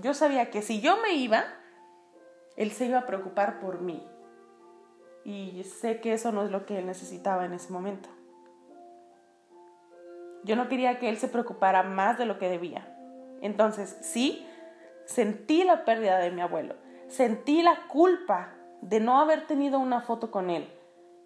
Yo 0.00 0.14
sabía 0.14 0.50
que 0.50 0.62
si 0.62 0.80
yo 0.80 0.98
me 0.98 1.14
iba, 1.14 1.44
él 2.56 2.70
se 2.70 2.86
iba 2.86 2.98
a 2.98 3.06
preocupar 3.06 3.60
por 3.60 3.80
mí. 3.80 4.06
Y 5.24 5.64
sé 5.64 6.00
que 6.00 6.12
eso 6.12 6.32
no 6.32 6.44
es 6.44 6.50
lo 6.50 6.66
que 6.66 6.78
él 6.78 6.86
necesitaba 6.86 7.44
en 7.44 7.54
ese 7.54 7.72
momento. 7.72 8.08
Yo 10.44 10.56
no 10.56 10.68
quería 10.68 10.98
que 10.98 11.08
él 11.08 11.18
se 11.18 11.28
preocupara 11.28 11.82
más 11.82 12.18
de 12.18 12.26
lo 12.26 12.38
que 12.38 12.48
debía. 12.48 12.96
Entonces, 13.42 13.96
sí, 14.00 14.46
sentí 15.10 15.64
la 15.64 15.84
pérdida 15.84 16.18
de 16.18 16.30
mi 16.30 16.40
abuelo. 16.40 16.76
Sentí 17.08 17.62
la 17.62 17.88
culpa 17.88 18.54
de 18.80 19.00
no 19.00 19.20
haber 19.20 19.46
tenido 19.46 19.80
una 19.80 20.00
foto 20.00 20.30
con 20.30 20.50
él 20.50 20.68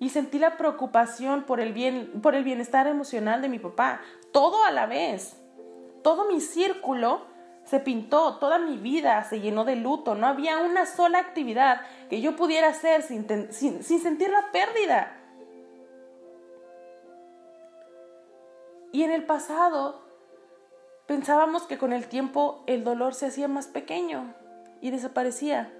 y 0.01 0.09
sentí 0.09 0.39
la 0.39 0.57
preocupación 0.57 1.45
por 1.45 1.61
el, 1.61 1.73
bien, 1.73 2.21
por 2.23 2.35
el 2.35 2.45
bienestar 2.45 2.87
emocional 2.87 3.43
de 3.43 3.49
mi 3.49 3.59
papá, 3.59 4.01
todo 4.33 4.65
a 4.65 4.71
la 4.71 4.87
vez. 4.87 5.37
Todo 6.03 6.27
mi 6.27 6.41
círculo 6.41 7.23
se 7.65 7.81
pintó, 7.81 8.37
toda 8.37 8.59
mi 8.59 8.77
vida 8.77 9.23
se 9.25 9.41
llenó 9.41 9.65
de 9.65 9.77
luto, 9.77 10.15
no 10.15 10.27
había 10.27 10.59
una 10.59 10.87
sola 10.87 11.19
actividad 11.19 11.81
que 12.11 12.21
yo 12.21 12.37
pudiera 12.37 12.69
hacer 12.69 13.03
sin, 13.03 13.27
sin, 13.53 13.83
sin 13.83 14.01
sentir 14.01 14.31
la 14.31 14.51
pérdida. 14.51 15.17
Y 18.93 19.03
en 19.03 19.11
el 19.11 19.25
pasado 19.25 20.04
pensábamos 21.07 21.65
que 21.65 21.79
con 21.79 21.93
el 21.93 22.07
tiempo 22.07 22.63
el 22.67 22.85
dolor 22.85 23.15
se 23.15 23.27
hacía 23.27 23.49
más 23.49 23.67
pequeño 23.67 24.35
y 24.81 24.91
desaparecía. 24.91 25.73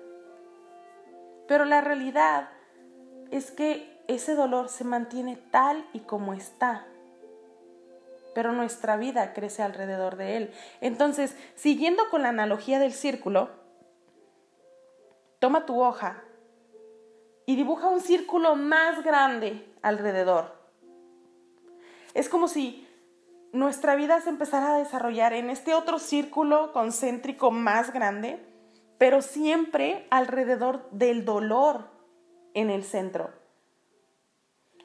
Pero 1.47 1.65
la 1.65 1.81
realidad 1.81 2.51
es 3.31 3.51
que 3.51 4.03
ese 4.09 4.35
dolor 4.35 4.69
se 4.69 4.85
mantiene 4.85 5.37
tal 5.51 5.87
y 5.93 6.01
como 6.01 6.35
está, 6.35 6.87
pero 8.35 8.53
nuestra 8.53 8.97
vida 8.97 9.33
crece 9.33 9.63
alrededor 9.63 10.17
de 10.17 10.37
él. 10.37 10.53
Entonces, 10.81 11.37
siguiendo 11.55 12.03
con 12.11 12.23
la 12.23 12.31
analogía 12.31 12.79
del 12.79 12.93
círculo, 12.93 13.51
toma 15.39 15.67
tu 15.67 15.81
hoja 15.81 16.23
y 17.47 17.57
dibuja 17.57 17.89
un 17.89 18.01
círculo 18.01 18.57
más 18.57 19.03
grande 19.05 19.65
alrededor. 19.83 20.53
Es 22.15 22.29
como 22.29 22.49
si 22.49 22.84
nuestra 23.55 23.95
vida 23.95 24.21
se 24.21 24.31
empezara 24.31 24.75
a 24.75 24.79
desarrollar 24.79 25.33
en 25.33 25.49
este 25.49 25.75
otro 25.75 25.99
círculo 25.99 26.73
concéntrico 26.73 27.51
más 27.51 27.93
grande, 27.93 28.45
pero 28.99 29.23
siempre 29.23 30.07
alrededor 30.11 30.89
del 30.91 31.25
dolor 31.25 31.89
en 32.55 32.71
el 32.71 32.85
centro. 32.85 33.31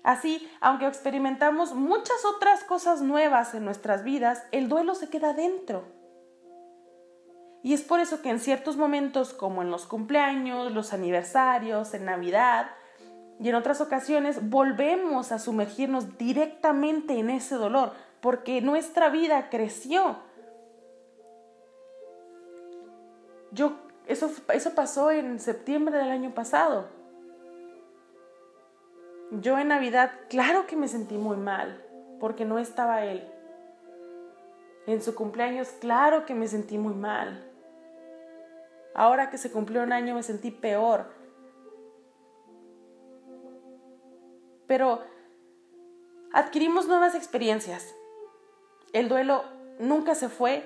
Así, 0.04 0.48
aunque 0.62 0.88
experimentamos 0.88 1.74
muchas 1.74 2.24
otras 2.26 2.64
cosas 2.64 3.02
nuevas 3.02 3.54
en 3.54 3.66
nuestras 3.66 4.04
vidas, 4.04 4.44
el 4.52 4.70
duelo 4.70 4.96
se 4.96 5.10
queda 5.10 5.34
dentro. 5.34 5.84
Y 7.64 7.74
es 7.74 7.82
por 7.82 8.00
eso 8.00 8.22
que 8.22 8.30
en 8.30 8.40
ciertos 8.40 8.78
momentos, 8.78 9.34
como 9.34 9.62
en 9.62 9.72
los 9.72 9.86
cumpleaños, 9.86 10.72
los 10.72 10.94
aniversarios, 10.94 11.94
en 11.94 12.06
Navidad 12.06 12.68
y 13.40 13.50
en 13.50 13.56
otras 13.56 13.82
ocasiones, 13.82 14.50
volvemos 14.50 15.32
a 15.32 15.40
sumergirnos 15.40 16.18
directamente 16.18 17.20
en 17.20 17.30
ese 17.30 17.56
dolor, 17.56 17.94
porque 18.22 18.62
nuestra 18.62 19.10
vida 19.10 19.50
creció. 19.50 20.18
Yo, 23.52 23.74
eso, 24.08 24.30
eso 24.54 24.76
pasó 24.76 25.12
en 25.12 25.40
septiembre 25.40 25.98
del 25.98 26.12
año 26.12 26.34
pasado. 26.34 26.88
Yo 29.32 29.60
en 29.60 29.68
Navidad, 29.68 30.12
claro 30.30 30.66
que 30.66 30.76
me 30.76 30.88
sentí 30.88 31.18
muy 31.18 31.38
mal, 31.38 31.84
porque 32.20 32.46
no 32.46 32.58
estaba 32.58 33.06
él. 33.06 33.28
En 34.88 35.02
su 35.04 35.14
cumpleaños, 35.14 35.70
claro 35.80 36.26
que 36.26 36.34
me 36.34 36.48
sentí 36.48 36.78
muy 36.78 36.96
mal. 36.96 37.46
Ahora 38.96 39.30
que 39.30 39.38
se 39.38 39.52
cumplió 39.52 39.84
un 39.84 39.94
año, 39.94 40.16
me 40.16 40.24
sentí 40.24 40.50
peor. 40.50 41.06
Pero 44.66 45.02
adquirimos 46.34 46.88
nuevas 46.88 47.14
experiencias. 47.14 47.96
El 48.94 49.10
duelo 49.10 49.44
nunca 49.80 50.16
se 50.16 50.30
fue, 50.30 50.64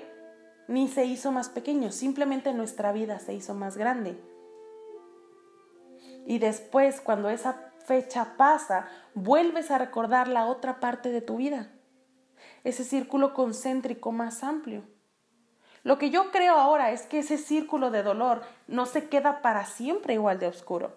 ni 0.68 0.88
se 0.88 1.04
hizo 1.04 1.30
más 1.32 1.48
pequeño, 1.48 1.92
simplemente 1.92 2.52
nuestra 2.52 2.92
vida 2.92 3.18
se 3.18 3.34
hizo 3.34 3.54
más 3.54 3.76
grande. 3.76 4.18
Y 6.26 6.38
después, 6.38 7.00
cuando 7.00 7.28
esa 7.28 7.72
fecha 7.84 8.36
pasa, 8.36 8.88
vuelves 9.14 9.70
a 9.70 9.78
recordar 9.78 10.28
la 10.28 10.46
otra 10.46 10.80
parte 10.80 11.10
de 11.10 11.20
tu 11.20 11.36
vida, 11.36 11.70
ese 12.64 12.84
círculo 12.84 13.34
concéntrico 13.34 14.10
más 14.10 14.42
amplio. 14.42 14.84
Lo 15.82 15.98
que 15.98 16.08
yo 16.08 16.30
creo 16.30 16.56
ahora 16.56 16.92
es 16.92 17.02
que 17.02 17.18
ese 17.18 17.36
círculo 17.36 17.90
de 17.90 18.02
dolor 18.02 18.42
no 18.66 18.86
se 18.86 19.10
queda 19.10 19.42
para 19.42 19.66
siempre 19.66 20.14
igual 20.14 20.38
de 20.38 20.46
oscuro. 20.46 20.96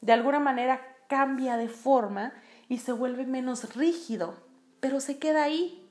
De 0.00 0.14
alguna 0.14 0.40
manera 0.40 0.80
cambia 1.06 1.58
de 1.58 1.68
forma 1.68 2.32
y 2.68 2.78
se 2.78 2.92
vuelve 2.92 3.26
menos 3.26 3.74
rígido, 3.74 4.34
pero 4.80 5.00
se 5.00 5.18
queda 5.18 5.44
ahí. 5.44 5.85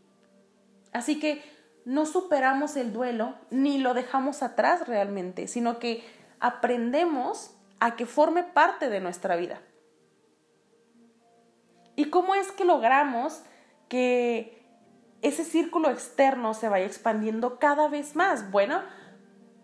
Así 0.96 1.20
que 1.20 1.44
no 1.84 2.06
superamos 2.06 2.78
el 2.78 2.94
duelo 2.94 3.36
ni 3.50 3.80
lo 3.80 3.94
dejamos 3.94 4.42
atrás 4.42 4.88
realmente, 4.88 5.50
sino 5.50 5.78
que 5.78 6.06
aprendemos 6.40 7.54
a 7.82 7.98
que 7.98 8.06
forme 8.06 8.44
parte 8.44 8.88
de 8.88 9.02
nuestra 9.02 9.36
vida. 9.36 9.60
¿Y 11.98 12.06
cómo 12.06 12.34
es 12.34 12.50
que 12.54 12.64
logramos 12.64 13.44
que 13.90 14.66
ese 15.22 15.44
círculo 15.44 15.90
externo 15.90 16.54
se 16.54 16.70
vaya 16.70 16.86
expandiendo 16.86 17.60
cada 17.60 17.90
vez 17.90 18.16
más? 18.16 18.50
Bueno, 18.50 18.82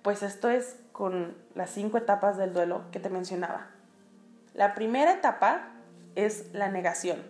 pues 0.02 0.24
esto 0.24 0.50
es 0.50 0.82
con 0.92 1.38
las 1.56 1.70
cinco 1.70 1.98
etapas 1.98 2.36
del 2.38 2.52
duelo 2.52 2.84
que 2.92 3.00
te 3.00 3.10
mencionaba. 3.10 3.70
La 4.54 4.74
primera 4.74 5.14
etapa 5.14 5.70
es 6.16 6.54
la 6.54 6.68
negación. 6.68 7.24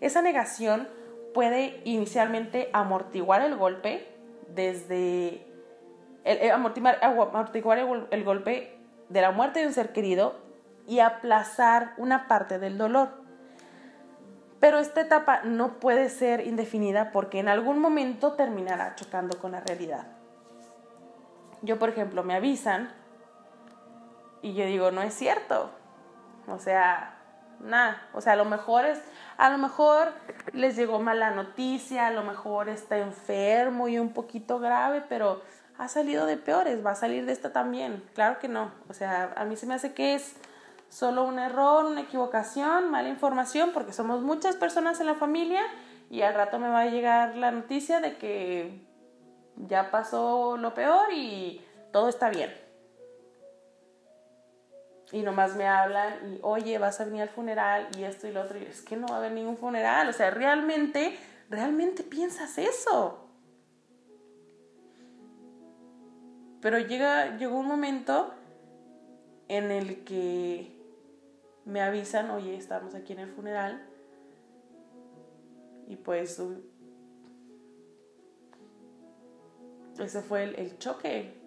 Esa 0.00 0.22
negación 0.22 0.88
puede 1.32 1.80
inicialmente 1.84 2.70
amortiguar 2.72 3.42
el 3.42 3.56
golpe 3.56 4.08
desde 4.48 5.46
amortiguar, 6.52 6.98
amortiguar 7.02 7.78
el 8.10 8.24
golpe 8.24 8.78
de 9.08 9.20
la 9.20 9.30
muerte 9.30 9.60
de 9.60 9.66
un 9.66 9.72
ser 9.72 9.92
querido 9.92 10.36
y 10.86 11.00
aplazar 11.00 11.94
una 11.96 12.28
parte 12.28 12.58
del 12.58 12.78
dolor. 12.78 13.22
Pero 14.60 14.78
esta 14.78 15.00
etapa 15.00 15.42
no 15.42 15.80
puede 15.80 16.08
ser 16.08 16.46
indefinida 16.46 17.10
porque 17.10 17.40
en 17.40 17.48
algún 17.48 17.78
momento 17.80 18.34
terminará 18.34 18.94
chocando 18.94 19.38
con 19.38 19.52
la 19.52 19.60
realidad. 19.60 20.06
Yo, 21.62 21.78
por 21.78 21.88
ejemplo, 21.88 22.22
me 22.22 22.34
avisan 22.34 22.92
y 24.40 24.54
yo 24.54 24.64
digo, 24.64 24.90
no 24.90 25.02
es 25.02 25.14
cierto. 25.14 25.70
O 26.46 26.58
sea, 26.58 27.16
nada. 27.60 28.08
O 28.12 28.20
sea, 28.20 28.34
a 28.34 28.36
lo 28.36 28.44
mejor 28.44 28.84
es, 28.84 29.02
a 29.36 29.50
lo 29.50 29.58
mejor 29.58 30.12
les 30.52 30.76
llegó 30.76 31.00
mala 31.00 31.30
noticia, 31.30 32.06
a 32.06 32.10
lo 32.10 32.22
mejor 32.24 32.68
está 32.68 32.98
enfermo 32.98 33.88
y 33.88 33.98
un 33.98 34.12
poquito 34.12 34.58
grave, 34.58 35.02
pero 35.08 35.42
ha 35.78 35.88
salido 35.88 36.26
de 36.26 36.36
peores, 36.36 36.84
va 36.84 36.92
a 36.92 36.94
salir 36.94 37.26
de 37.26 37.32
esta 37.32 37.52
también. 37.52 38.04
Claro 38.14 38.38
que 38.38 38.48
no. 38.48 38.72
O 38.88 38.94
sea, 38.94 39.32
a 39.36 39.44
mí 39.44 39.56
se 39.56 39.66
me 39.66 39.74
hace 39.74 39.94
que 39.94 40.14
es 40.14 40.36
solo 40.88 41.24
un 41.24 41.38
error, 41.38 41.86
una 41.86 42.02
equivocación, 42.02 42.90
mala 42.90 43.08
información, 43.08 43.70
porque 43.72 43.92
somos 43.92 44.22
muchas 44.22 44.56
personas 44.56 45.00
en 45.00 45.06
la 45.06 45.14
familia 45.14 45.62
y 46.10 46.22
al 46.22 46.34
rato 46.34 46.58
me 46.58 46.68
va 46.68 46.80
a 46.80 46.86
llegar 46.86 47.36
la 47.36 47.50
noticia 47.50 48.00
de 48.00 48.16
que 48.18 48.86
ya 49.56 49.90
pasó 49.90 50.56
lo 50.56 50.74
peor 50.74 51.12
y 51.12 51.64
todo 51.92 52.08
está 52.08 52.28
bien. 52.28 52.52
Y 55.12 55.22
nomás 55.22 55.54
me 55.56 55.66
hablan 55.66 56.14
y, 56.32 56.38
oye, 56.42 56.78
vas 56.78 57.00
a 57.00 57.04
venir 57.04 57.22
al 57.22 57.28
funeral 57.28 57.88
y 57.96 58.04
esto 58.04 58.26
y 58.26 58.32
lo 58.32 58.40
otro. 58.40 58.58
Y 58.58 58.62
es 58.62 58.80
que 58.80 58.96
no 58.96 59.06
va 59.06 59.16
a 59.16 59.18
haber 59.18 59.32
ningún 59.32 59.58
funeral. 59.58 60.08
O 60.08 60.12
sea, 60.12 60.30
realmente, 60.30 61.16
realmente 61.50 62.02
piensas 62.02 62.56
eso. 62.58 63.28
Pero 66.62 66.78
llega, 66.78 67.36
llegó 67.36 67.58
un 67.58 67.66
momento 67.66 68.32
en 69.48 69.70
el 69.70 70.04
que 70.04 70.72
me 71.64 71.82
avisan, 71.82 72.30
oye, 72.30 72.56
estamos 72.56 72.94
aquí 72.94 73.12
en 73.12 73.18
el 73.18 73.28
funeral. 73.28 73.86
Y 75.88 75.96
pues 75.96 76.40
ese 79.98 80.22
fue 80.22 80.44
el, 80.44 80.78
choque. 80.78 81.41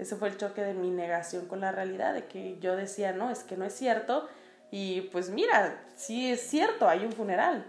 Ese 0.00 0.16
fue 0.16 0.28
el 0.28 0.36
choque 0.36 0.62
de 0.62 0.74
mi 0.74 0.90
negación 0.90 1.46
con 1.46 1.60
la 1.60 1.72
realidad, 1.72 2.14
de 2.14 2.26
que 2.26 2.58
yo 2.60 2.74
decía, 2.76 3.12
no, 3.12 3.30
es 3.30 3.44
que 3.44 3.56
no 3.56 3.64
es 3.64 3.74
cierto. 3.74 4.28
Y 4.70 5.02
pues 5.12 5.30
mira, 5.30 5.80
sí 5.96 6.30
es 6.30 6.40
cierto, 6.40 6.88
hay 6.88 7.04
un 7.04 7.12
funeral. 7.12 7.64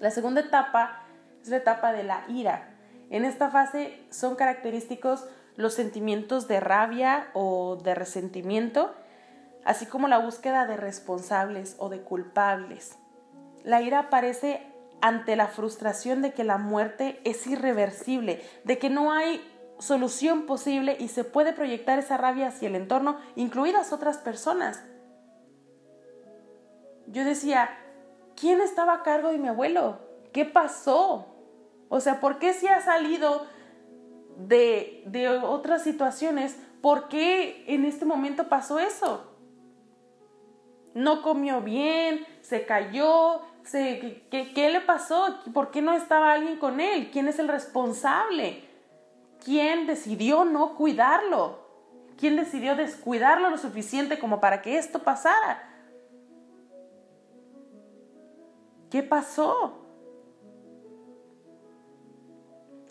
La 0.00 0.10
segunda 0.10 0.40
etapa 0.40 1.02
es 1.42 1.48
la 1.48 1.56
etapa 1.58 1.92
de 1.92 2.02
la 2.02 2.24
ira. 2.28 2.68
En 3.10 3.24
esta 3.24 3.50
fase 3.50 4.02
son 4.10 4.34
característicos 4.34 5.24
los 5.56 5.74
sentimientos 5.74 6.48
de 6.48 6.58
rabia 6.58 7.28
o 7.32 7.76
de 7.76 7.94
resentimiento 7.94 8.92
así 9.64 9.86
como 9.86 10.08
la 10.08 10.18
búsqueda 10.18 10.66
de 10.66 10.76
responsables 10.76 11.76
o 11.78 11.88
de 11.88 12.00
culpables. 12.00 12.96
La 13.64 13.80
ira 13.80 13.98
aparece 14.00 14.62
ante 15.00 15.36
la 15.36 15.48
frustración 15.48 16.22
de 16.22 16.32
que 16.32 16.44
la 16.44 16.58
muerte 16.58 17.20
es 17.24 17.46
irreversible, 17.46 18.42
de 18.64 18.78
que 18.78 18.90
no 18.90 19.12
hay 19.12 19.40
solución 19.78 20.46
posible 20.46 20.96
y 20.98 21.08
se 21.08 21.24
puede 21.24 21.52
proyectar 21.52 21.98
esa 21.98 22.16
rabia 22.16 22.48
hacia 22.48 22.68
el 22.68 22.76
entorno, 22.76 23.18
incluidas 23.36 23.92
otras 23.92 24.18
personas. 24.18 24.84
Yo 27.06 27.24
decía, 27.24 27.70
¿quién 28.36 28.60
estaba 28.60 28.94
a 28.94 29.02
cargo 29.02 29.30
de 29.30 29.38
mi 29.38 29.48
abuelo? 29.48 29.98
¿Qué 30.32 30.44
pasó? 30.44 31.26
O 31.88 32.00
sea, 32.00 32.20
¿por 32.20 32.38
qué 32.38 32.52
si 32.54 32.66
ha 32.66 32.80
salido 32.80 33.46
de, 34.36 35.02
de 35.06 35.28
otras 35.28 35.82
situaciones? 35.82 36.56
¿Por 36.80 37.08
qué 37.08 37.64
en 37.66 37.84
este 37.84 38.04
momento 38.04 38.48
pasó 38.48 38.78
eso? 38.78 39.34
no 40.94 41.22
comió 41.22 41.60
bien, 41.60 42.24
se 42.40 42.64
cayó, 42.64 43.42
se, 43.64 44.22
¿qué, 44.30 44.70
le 44.70 44.80
pasó? 44.80 45.40
¿Por 45.52 45.70
qué 45.70 45.82
no 45.82 45.92
estaba 45.92 46.32
alguien 46.32 46.56
con 46.56 46.80
él? 46.80 47.10
¿Quién 47.12 47.28
es 47.28 47.38
el 47.38 47.48
responsable? 47.48 48.62
¿Quién 49.44 49.86
decidió 49.86 50.44
no 50.44 50.74
cuidarlo? 50.74 51.58
¿Quién 52.16 52.36
decidió 52.36 52.76
descuidarlo 52.76 53.50
lo 53.50 53.58
suficiente 53.58 54.18
como 54.18 54.40
para 54.40 54.62
que 54.62 54.78
esto 54.78 55.00
pasara? 55.00 55.62
¿Qué 58.90 59.02
pasó? 59.02 59.84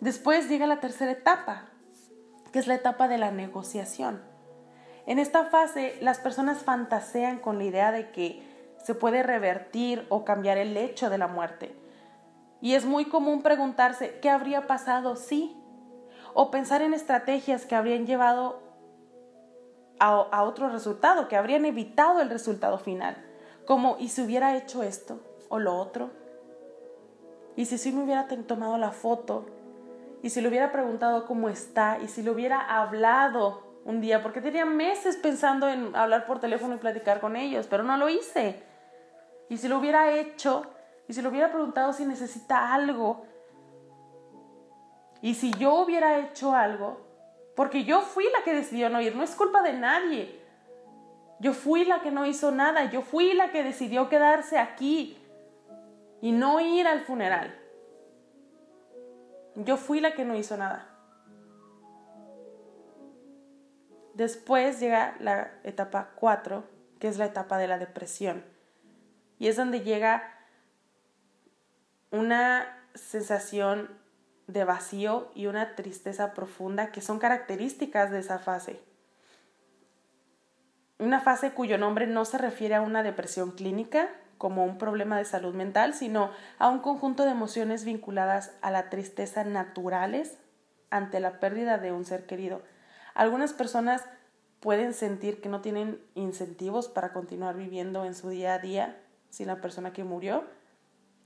Después 0.00 0.48
llega 0.48 0.66
la 0.66 0.80
tercera 0.80 1.10
etapa, 1.10 1.70
que 2.52 2.58
es 2.58 2.66
la 2.66 2.74
etapa 2.74 3.08
de 3.08 3.18
la 3.18 3.30
negociación. 3.30 4.22
En 5.06 5.18
esta 5.18 5.46
fase, 5.46 5.96
las 6.02 6.18
personas 6.18 6.62
fantasean 6.62 7.38
con 7.38 7.58
la 7.58 7.64
idea 7.64 7.90
de 7.90 8.10
que 8.10 8.42
se 8.84 8.94
puede 8.94 9.22
revertir 9.22 10.06
o 10.10 10.24
cambiar 10.24 10.58
el 10.58 10.76
hecho 10.76 11.10
de 11.10 11.18
la 11.18 11.26
muerte. 11.26 11.74
Y 12.60 12.74
es 12.74 12.84
muy 12.84 13.06
común 13.06 13.42
preguntarse 13.42 14.18
qué 14.20 14.30
habría 14.30 14.66
pasado 14.66 15.16
si, 15.16 15.56
o 16.34 16.50
pensar 16.50 16.82
en 16.82 16.92
estrategias 16.92 17.64
que 17.64 17.76
habrían 17.76 18.06
llevado 18.06 18.60
a, 20.00 20.42
otro 20.42 20.68
resultado, 20.68 21.28
que 21.28 21.36
habrían 21.36 21.64
evitado 21.64 22.20
el 22.20 22.28
resultado 22.28 22.78
final, 22.78 23.16
como 23.64 23.96
y 23.98 24.08
si 24.08 24.20
hubiera 24.22 24.56
hecho 24.56 24.82
esto 24.82 25.20
o 25.48 25.58
lo 25.58 25.76
otro, 25.76 26.10
y 27.56 27.64
si 27.64 27.78
sí 27.78 27.92
me 27.92 28.02
hubiera 28.02 28.26
tomado 28.26 28.76
la 28.76 28.90
foto, 28.90 29.46
y 30.22 30.30
si 30.30 30.40
le 30.40 30.48
hubiera 30.48 30.72
preguntado 30.72 31.26
cómo 31.26 31.48
está, 31.48 31.98
y 32.02 32.08
si 32.08 32.22
le 32.22 32.30
hubiera 32.30 32.60
hablado 32.60 33.62
un 33.84 34.00
día, 34.00 34.22
porque 34.22 34.40
tenía 34.40 34.64
meses 34.64 35.16
pensando 35.16 35.68
en 35.68 35.94
hablar 35.94 36.26
por 36.26 36.40
teléfono 36.40 36.74
y 36.74 36.78
platicar 36.78 37.20
con 37.20 37.36
ellos, 37.36 37.66
pero 37.68 37.82
no 37.82 37.96
lo 37.96 38.08
hice. 38.08 38.62
Y 39.48 39.58
si 39.58 39.68
lo 39.68 39.78
hubiera 39.78 40.12
hecho, 40.12 40.66
y 41.06 41.12
si 41.12 41.22
lo 41.22 41.28
hubiera 41.28 41.52
preguntado 41.52 41.92
si 41.92 42.06
necesita 42.06 42.74
algo, 42.74 43.26
y 45.24 45.32
si 45.32 45.52
yo 45.52 45.76
hubiera 45.76 46.18
hecho 46.18 46.52
algo, 46.52 47.00
porque 47.56 47.84
yo 47.84 48.02
fui 48.02 48.26
la 48.30 48.44
que 48.44 48.52
decidió 48.52 48.90
no 48.90 49.00
ir, 49.00 49.16
no 49.16 49.22
es 49.22 49.34
culpa 49.34 49.62
de 49.62 49.72
nadie. 49.72 50.38
Yo 51.40 51.54
fui 51.54 51.86
la 51.86 52.02
que 52.02 52.10
no 52.10 52.26
hizo 52.26 52.50
nada, 52.50 52.90
yo 52.90 53.00
fui 53.00 53.32
la 53.32 53.50
que 53.50 53.64
decidió 53.64 54.10
quedarse 54.10 54.58
aquí 54.58 55.16
y 56.20 56.30
no 56.30 56.60
ir 56.60 56.86
al 56.86 57.00
funeral. 57.06 57.58
Yo 59.54 59.78
fui 59.78 60.00
la 60.00 60.12
que 60.12 60.26
no 60.26 60.36
hizo 60.36 60.58
nada. 60.58 60.90
Después 64.12 64.78
llega 64.78 65.16
la 65.20 65.52
etapa 65.62 66.10
4, 66.16 66.64
que 66.98 67.08
es 67.08 67.16
la 67.16 67.24
etapa 67.24 67.56
de 67.56 67.68
la 67.68 67.78
depresión. 67.78 68.44
Y 69.38 69.48
es 69.48 69.56
donde 69.56 69.80
llega 69.80 70.22
una 72.10 72.86
sensación 72.92 74.03
de 74.46 74.64
vacío 74.64 75.30
y 75.34 75.46
una 75.46 75.74
tristeza 75.74 76.34
profunda 76.34 76.92
que 76.92 77.00
son 77.00 77.18
características 77.18 78.10
de 78.10 78.20
esa 78.20 78.38
fase. 78.38 78.80
Una 80.98 81.20
fase 81.20 81.52
cuyo 81.52 81.78
nombre 81.78 82.06
no 82.06 82.24
se 82.24 82.38
refiere 82.38 82.74
a 82.74 82.80
una 82.80 83.02
depresión 83.02 83.52
clínica 83.52 84.08
como 84.38 84.64
un 84.64 84.78
problema 84.78 85.18
de 85.18 85.24
salud 85.24 85.54
mental, 85.54 85.94
sino 85.94 86.30
a 86.58 86.68
un 86.68 86.80
conjunto 86.80 87.24
de 87.24 87.30
emociones 87.30 87.84
vinculadas 87.84 88.52
a 88.62 88.70
la 88.70 88.90
tristeza 88.90 89.44
naturales 89.44 90.38
ante 90.90 91.20
la 91.20 91.40
pérdida 91.40 91.78
de 91.78 91.92
un 91.92 92.04
ser 92.04 92.26
querido. 92.26 92.62
Algunas 93.14 93.52
personas 93.52 94.04
pueden 94.60 94.94
sentir 94.94 95.40
que 95.40 95.48
no 95.48 95.60
tienen 95.60 96.00
incentivos 96.14 96.88
para 96.88 97.12
continuar 97.12 97.56
viviendo 97.56 98.04
en 98.04 98.14
su 98.14 98.28
día 98.28 98.54
a 98.54 98.58
día 98.58 99.00
sin 99.30 99.48
la 99.48 99.60
persona 99.60 99.92
que 99.92 100.04
murió 100.04 100.44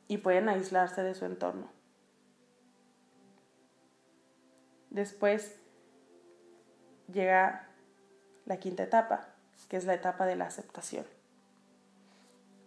y 0.06 0.18
pueden 0.18 0.48
aislarse 0.48 1.02
de 1.02 1.14
su 1.14 1.24
entorno. 1.24 1.77
Después 4.90 5.56
llega 7.12 7.68
la 8.46 8.58
quinta 8.58 8.82
etapa, 8.82 9.28
que 9.68 9.76
es 9.76 9.84
la 9.84 9.94
etapa 9.94 10.26
de 10.26 10.36
la 10.36 10.46
aceptación. 10.46 11.04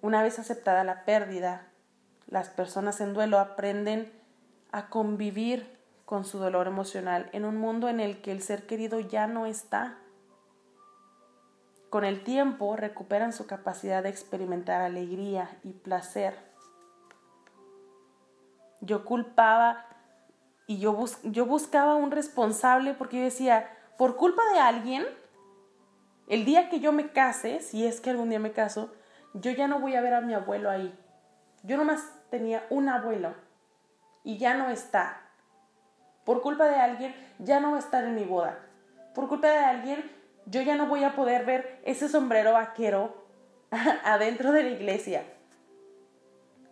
Una 0.01 0.23
vez 0.23 0.39
aceptada 0.39 0.84
la 0.84 1.05
pérdida, 1.05 1.67
las 2.27 2.49
personas 2.49 3.01
en 3.01 3.13
duelo 3.13 3.39
aprenden 3.39 4.12
a 4.71 4.88
convivir 4.89 5.79
con 6.05 6.25
su 6.25 6.39
dolor 6.39 6.67
emocional 6.67 7.29
en 7.34 7.45
un 7.45 7.57
mundo 7.57 7.88
en 7.88 7.99
el 7.99 8.21
que 8.21 8.31
el 8.31 8.41
ser 8.41 8.65
querido 8.65 8.99
ya 8.99 9.27
no 9.27 9.45
está. 9.45 9.97
Con 11.89 12.03
el 12.03 12.23
tiempo 12.23 12.75
recuperan 12.75 13.34
su 13.34 13.47
capacidad 13.47 14.03
de 14.03 14.10
experimentar 14.10 14.81
alegría 14.81 15.49
y 15.63 15.73
placer. 15.73 16.36
Yo 18.79 19.05
culpaba 19.05 19.86
y 20.67 20.80
yo, 20.80 21.06
yo 21.24 21.45
buscaba 21.45 21.95
un 21.95 22.12
responsable 22.12 22.93
porque 22.93 23.17
yo 23.17 23.24
decía, 23.24 23.69
por 23.97 24.15
culpa 24.15 24.41
de 24.54 24.60
alguien, 24.60 25.06
el 26.28 26.45
día 26.45 26.69
que 26.69 26.80
yo 26.80 26.91
me 26.91 27.12
case, 27.12 27.60
si 27.60 27.86
es 27.86 28.00
que 28.00 28.10
algún 28.10 28.30
día 28.30 28.39
me 28.39 28.54
caso, 28.54 28.91
yo 29.34 29.52
ya 29.52 29.67
no 29.67 29.80
voy 29.80 29.95
a 29.95 30.02
ver 30.02 30.13
a 30.13 30.21
mi 30.21 30.34
abuelo 30.34 30.69
ahí. 30.69 30.97
Yo 31.63 31.78
nomás 31.78 32.02
tenía 32.30 32.65
un 32.69 32.89
abuelo 32.89 33.36
y 34.24 34.38
ya 34.38 34.54
no 34.54 34.69
está. 34.69 35.21
Por 36.24 36.41
culpa 36.41 36.65
de 36.65 36.76
alguien, 36.76 37.15
ya 37.39 37.60
no 37.60 37.71
va 37.71 37.78
a 37.78 37.80
estar 37.80 38.04
en 38.04 38.15
mi 38.15 38.24
boda. 38.24 38.60
Por 39.13 39.28
culpa 39.28 39.47
de 39.50 39.58
alguien, 39.58 40.12
yo 40.45 40.62
ya 40.62 40.76
no 40.76 40.88
voy 40.88 41.04
a 41.04 41.15
poder 41.15 41.45
ver 41.45 41.82
ese 41.84 42.08
sombrero 42.08 42.54
vaquero 42.54 43.26
adentro 44.04 44.52
de 44.52 44.63
la 44.63 44.69
iglesia. 44.69 45.24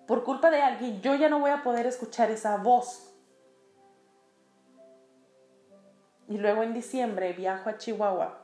Por 0.08 0.24
culpa 0.24 0.50
de 0.50 0.62
alguien, 0.62 1.02
yo 1.02 1.16
ya 1.16 1.30
no 1.30 1.40
voy 1.40 1.52
a 1.52 1.64
poder 1.64 1.86
escuchar 1.86 2.32
esa 2.32 2.58
voz. 2.58 3.09
Y 6.30 6.38
luego 6.38 6.62
en 6.62 6.76
diciembre 6.76 7.34
viajo 7.34 7.70
a 7.70 7.78
Chihuahua 7.78 8.38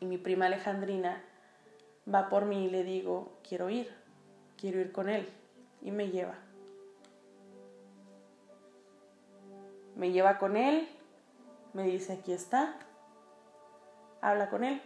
y 0.00 0.04
mi 0.04 0.18
prima 0.18 0.46
Alejandrina 0.46 1.22
va 2.12 2.28
por 2.28 2.44
mí 2.44 2.66
y 2.66 2.70
le 2.70 2.82
digo, 2.82 3.38
quiero 3.48 3.70
ir, 3.70 3.94
quiero 4.58 4.80
ir 4.80 4.90
con 4.90 5.08
él. 5.08 5.32
Y 5.80 5.92
me 5.92 6.10
lleva. 6.10 6.34
Me 9.94 10.10
lleva 10.10 10.38
con 10.38 10.56
él, 10.56 10.88
me 11.72 11.84
dice, 11.84 12.14
aquí 12.14 12.32
está, 12.32 12.74
habla 14.20 14.50
con 14.50 14.64
él. 14.64 14.82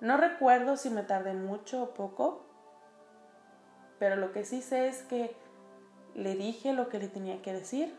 No 0.00 0.16
recuerdo 0.16 0.78
si 0.78 0.88
me 0.88 1.02
tardé 1.02 1.34
mucho 1.34 1.82
o 1.82 1.94
poco, 1.94 2.46
pero 3.98 4.16
lo 4.16 4.32
que 4.32 4.44
sí 4.44 4.62
sé 4.62 4.88
es 4.88 5.02
que 5.02 5.36
le 6.14 6.34
dije 6.34 6.72
lo 6.72 6.88
que 6.88 6.98
le 6.98 7.08
tenía 7.08 7.42
que 7.42 7.52
decir. 7.52 7.96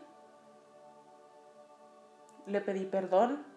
Le 2.46 2.60
pedí 2.60 2.84
perdón 2.84 3.52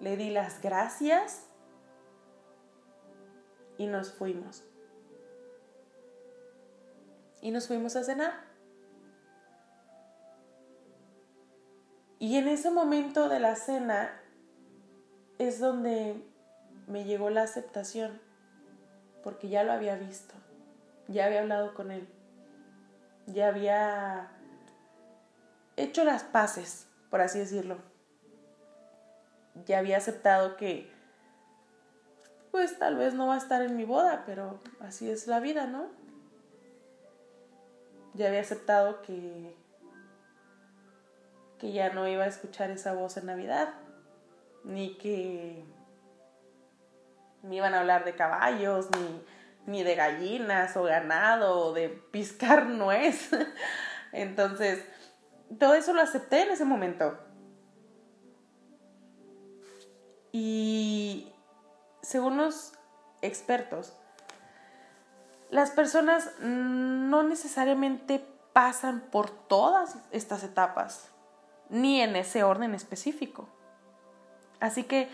le 0.00 0.16
di 0.16 0.30
las 0.30 0.60
gracias 0.62 1.46
y 3.76 3.86
nos 3.86 4.12
fuimos. 4.12 4.64
Y 7.42 7.50
nos 7.50 7.68
fuimos 7.68 7.96
a 7.96 8.02
cenar. 8.02 8.32
Y 12.18 12.36
en 12.36 12.48
ese 12.48 12.70
momento 12.70 13.28
de 13.28 13.40
la 13.40 13.56
cena 13.56 14.20
es 15.38 15.58
donde 15.58 16.22
me 16.86 17.04
llegó 17.04 17.30
la 17.30 17.42
aceptación, 17.42 18.20
porque 19.22 19.48
ya 19.48 19.64
lo 19.64 19.72
había 19.72 19.96
visto, 19.96 20.34
ya 21.08 21.24
había 21.26 21.40
hablado 21.40 21.72
con 21.72 21.90
él, 21.90 22.06
ya 23.32 23.48
había 23.48 24.28
hecho 25.76 26.04
las 26.04 26.22
paces, 26.24 26.86
por 27.10 27.20
así 27.20 27.38
decirlo 27.38 27.90
ya 29.66 29.78
había 29.78 29.96
aceptado 29.96 30.56
que 30.56 30.90
pues 32.50 32.78
tal 32.78 32.96
vez 32.96 33.14
no 33.14 33.28
va 33.28 33.34
a 33.34 33.38
estar 33.38 33.62
en 33.62 33.76
mi 33.76 33.84
boda, 33.84 34.24
pero 34.26 34.58
así 34.80 35.08
es 35.08 35.28
la 35.28 35.38
vida, 35.38 35.66
¿no? 35.66 35.86
Ya 38.14 38.28
había 38.28 38.40
aceptado 38.40 39.02
que 39.02 39.54
que 41.58 41.72
ya 41.72 41.90
no 41.90 42.08
iba 42.08 42.24
a 42.24 42.28
escuchar 42.28 42.70
esa 42.70 42.94
voz 42.94 43.18
en 43.18 43.26
Navidad, 43.26 43.74
ni 44.64 44.96
que 44.96 45.62
ni 47.42 47.58
iban 47.58 47.74
a 47.74 47.80
hablar 47.80 48.04
de 48.04 48.16
caballos, 48.16 48.88
ni, 48.96 49.22
ni 49.66 49.82
de 49.82 49.94
gallinas 49.94 50.76
o 50.76 50.82
ganado 50.84 51.58
o 51.66 51.72
de 51.72 51.88
piscar 51.88 52.66
nuez. 52.66 53.30
Entonces, 54.12 54.84
todo 55.58 55.74
eso 55.74 55.92
lo 55.92 56.00
acepté 56.00 56.42
en 56.42 56.50
ese 56.50 56.64
momento. 56.64 57.18
Y 60.32 61.32
según 62.02 62.36
los 62.36 62.72
expertos, 63.20 63.96
las 65.50 65.70
personas 65.70 66.30
no 66.40 67.22
necesariamente 67.24 68.24
pasan 68.52 69.00
por 69.10 69.30
todas 69.30 69.96
estas 70.12 70.44
etapas, 70.44 71.10
ni 71.68 72.00
en 72.00 72.14
ese 72.16 72.44
orden 72.44 72.74
específico. 72.74 73.48
Así 74.60 74.84
que 74.84 75.08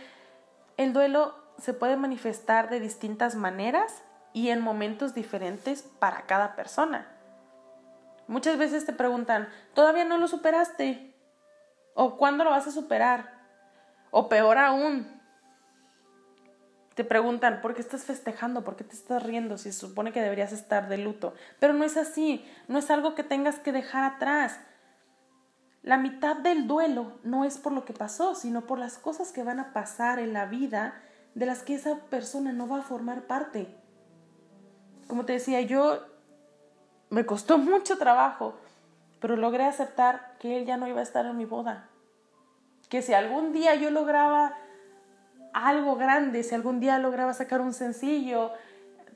el 0.76 0.92
duelo 0.92 1.34
se 1.58 1.72
puede 1.72 1.96
manifestar 1.96 2.68
de 2.68 2.80
distintas 2.80 3.34
maneras 3.34 4.02
y 4.36 4.50
en 4.50 4.60
momentos 4.60 5.14
diferentes 5.14 5.80
para 5.80 6.26
cada 6.26 6.56
persona. 6.56 7.06
Muchas 8.28 8.58
veces 8.58 8.84
te 8.84 8.92
preguntan, 8.92 9.48
¿todavía 9.72 10.04
no 10.04 10.18
lo 10.18 10.28
superaste? 10.28 11.16
¿O 11.94 12.18
cuándo 12.18 12.44
lo 12.44 12.50
vas 12.50 12.66
a 12.66 12.70
superar? 12.70 13.32
O 14.10 14.28
peor 14.28 14.58
aún, 14.58 15.06
te 16.94 17.02
preguntan, 17.02 17.62
¿por 17.62 17.72
qué 17.72 17.80
estás 17.80 18.04
festejando? 18.04 18.62
¿Por 18.62 18.76
qué 18.76 18.84
te 18.84 18.94
estás 18.94 19.22
riendo? 19.22 19.56
Si 19.56 19.72
se 19.72 19.80
supone 19.80 20.12
que 20.12 20.20
deberías 20.20 20.52
estar 20.52 20.90
de 20.90 20.98
luto. 20.98 21.32
Pero 21.58 21.72
no 21.72 21.84
es 21.84 21.96
así, 21.96 22.44
no 22.68 22.76
es 22.76 22.90
algo 22.90 23.14
que 23.14 23.24
tengas 23.24 23.58
que 23.58 23.72
dejar 23.72 24.04
atrás. 24.04 24.60
La 25.82 25.96
mitad 25.96 26.36
del 26.36 26.66
duelo 26.66 27.20
no 27.24 27.46
es 27.46 27.56
por 27.56 27.72
lo 27.72 27.86
que 27.86 27.94
pasó, 27.94 28.34
sino 28.34 28.66
por 28.66 28.78
las 28.78 28.98
cosas 28.98 29.32
que 29.32 29.42
van 29.42 29.60
a 29.60 29.72
pasar 29.72 30.18
en 30.18 30.34
la 30.34 30.44
vida 30.44 31.00
de 31.34 31.46
las 31.46 31.62
que 31.62 31.74
esa 31.74 32.00
persona 32.10 32.52
no 32.52 32.68
va 32.68 32.80
a 32.80 32.82
formar 32.82 33.22
parte. 33.22 33.85
Como 35.06 35.24
te 35.24 35.34
decía, 35.34 35.60
yo 35.60 36.00
me 37.10 37.26
costó 37.26 37.58
mucho 37.58 37.98
trabajo, 37.98 38.54
pero 39.20 39.36
logré 39.36 39.64
aceptar 39.64 40.36
que 40.38 40.58
él 40.58 40.66
ya 40.66 40.76
no 40.76 40.86
iba 40.86 41.00
a 41.00 41.04
estar 41.04 41.26
en 41.26 41.36
mi 41.36 41.44
boda 41.44 41.90
que 42.88 43.02
si 43.02 43.14
algún 43.14 43.52
día 43.52 43.74
yo 43.74 43.90
lograba 43.90 44.54
algo 45.52 45.96
grande, 45.96 46.42
si 46.42 46.54
algún 46.54 46.80
día 46.80 46.98
lograba 46.98 47.32
sacar 47.32 47.60
un 47.60 47.72
sencillo, 47.72 48.52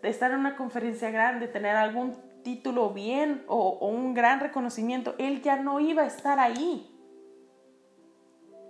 estar 0.02 0.32
en 0.32 0.40
una 0.40 0.56
conferencia 0.56 1.10
grande, 1.10 1.48
tener 1.48 1.76
algún 1.76 2.16
título 2.42 2.90
bien 2.90 3.44
o, 3.46 3.86
un 3.86 4.14
gran 4.14 4.40
reconocimiento, 4.40 5.14
él 5.18 5.42
ya 5.42 5.56
no 5.56 5.78
iba 5.80 6.02
a 6.02 6.06
estar 6.06 6.38
ahí. 6.38 6.86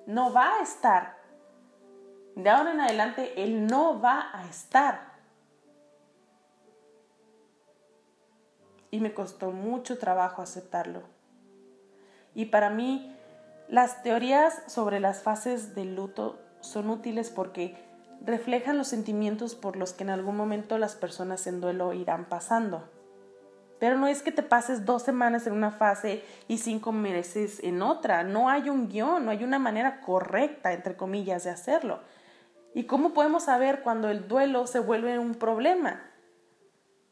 No 0.07 0.33
va 0.33 0.57
a 0.59 0.63
estar. 0.63 1.17
De 2.35 2.51
ahora 2.51 2.73
en 2.73 2.81
adelante, 2.81 3.43
él 3.43 3.67
no 3.67 4.01
va 4.01 4.31
a 4.33 4.45
estar. 4.47 5.10
Y 8.91 9.01
me 9.01 9.15
costó 9.15 9.53
mucho 9.53 9.99
trabajo 9.99 10.43
aceptarlo. 10.43 11.03
Y 12.35 12.47
para 12.47 12.71
mí, 12.71 13.17
las 13.69 14.03
teorías 14.03 14.63
sobre 14.67 15.01
las 15.01 15.23
fases 15.23 15.75
del 15.75 15.95
luto 15.95 16.41
son 16.61 16.91
útiles 16.91 17.31
porque 17.31 17.77
reflejan 18.25 18.77
los 18.77 18.89
sentimientos 18.89 19.55
por 19.55 19.77
los 19.77 19.93
que 19.93 20.05
en 20.05 20.11
algún 20.11 20.37
momento 20.37 20.79
las 20.79 20.95
personas 20.95 21.47
en 21.47 21.61
duelo 21.61 21.93
irán 21.93 22.27
pasando. 22.27 22.89
Pero 23.79 23.97
no 23.97 24.09
es 24.09 24.23
que 24.23 24.31
te 24.31 24.43
pases 24.43 24.85
dos 24.85 25.03
semanas 25.03 25.47
en 25.47 25.55
una 25.55 25.71
fase 25.71 26.23
y 26.49 26.59
cinco 26.59 26.93
meses 26.93 27.61
en 27.63 27.81
otra. 27.81 28.25
No 28.25 28.51
hay 28.51 28.69
un 28.69 28.89
guion, 28.89 29.25
no 29.25 29.31
hay 29.31 29.43
una 29.43 29.59
manera 29.59 30.03
correcta, 30.03 30.75
entre 30.75 30.97
comillas, 30.97 31.45
de 31.45 31.51
hacerlo. 31.51 32.01
¿Y 32.75 32.85
cómo 32.85 33.15
podemos 33.15 33.45
saber 33.45 33.81
cuando 33.83 34.11
el 34.11 34.29
duelo 34.29 34.67
se 34.67 34.81
vuelve 34.81 35.19
un 35.19 35.35
problema? 35.35 36.03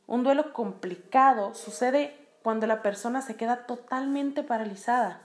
Un 0.09 0.25
duelo 0.25 0.55
complicado 0.55 1.53
sucede 1.53 2.17
cuando 2.43 2.67
la 2.67 2.81
persona 2.81 3.21
se 3.21 3.37
queda 3.37 3.67
totalmente 3.67 4.43
paralizada. 4.43 5.21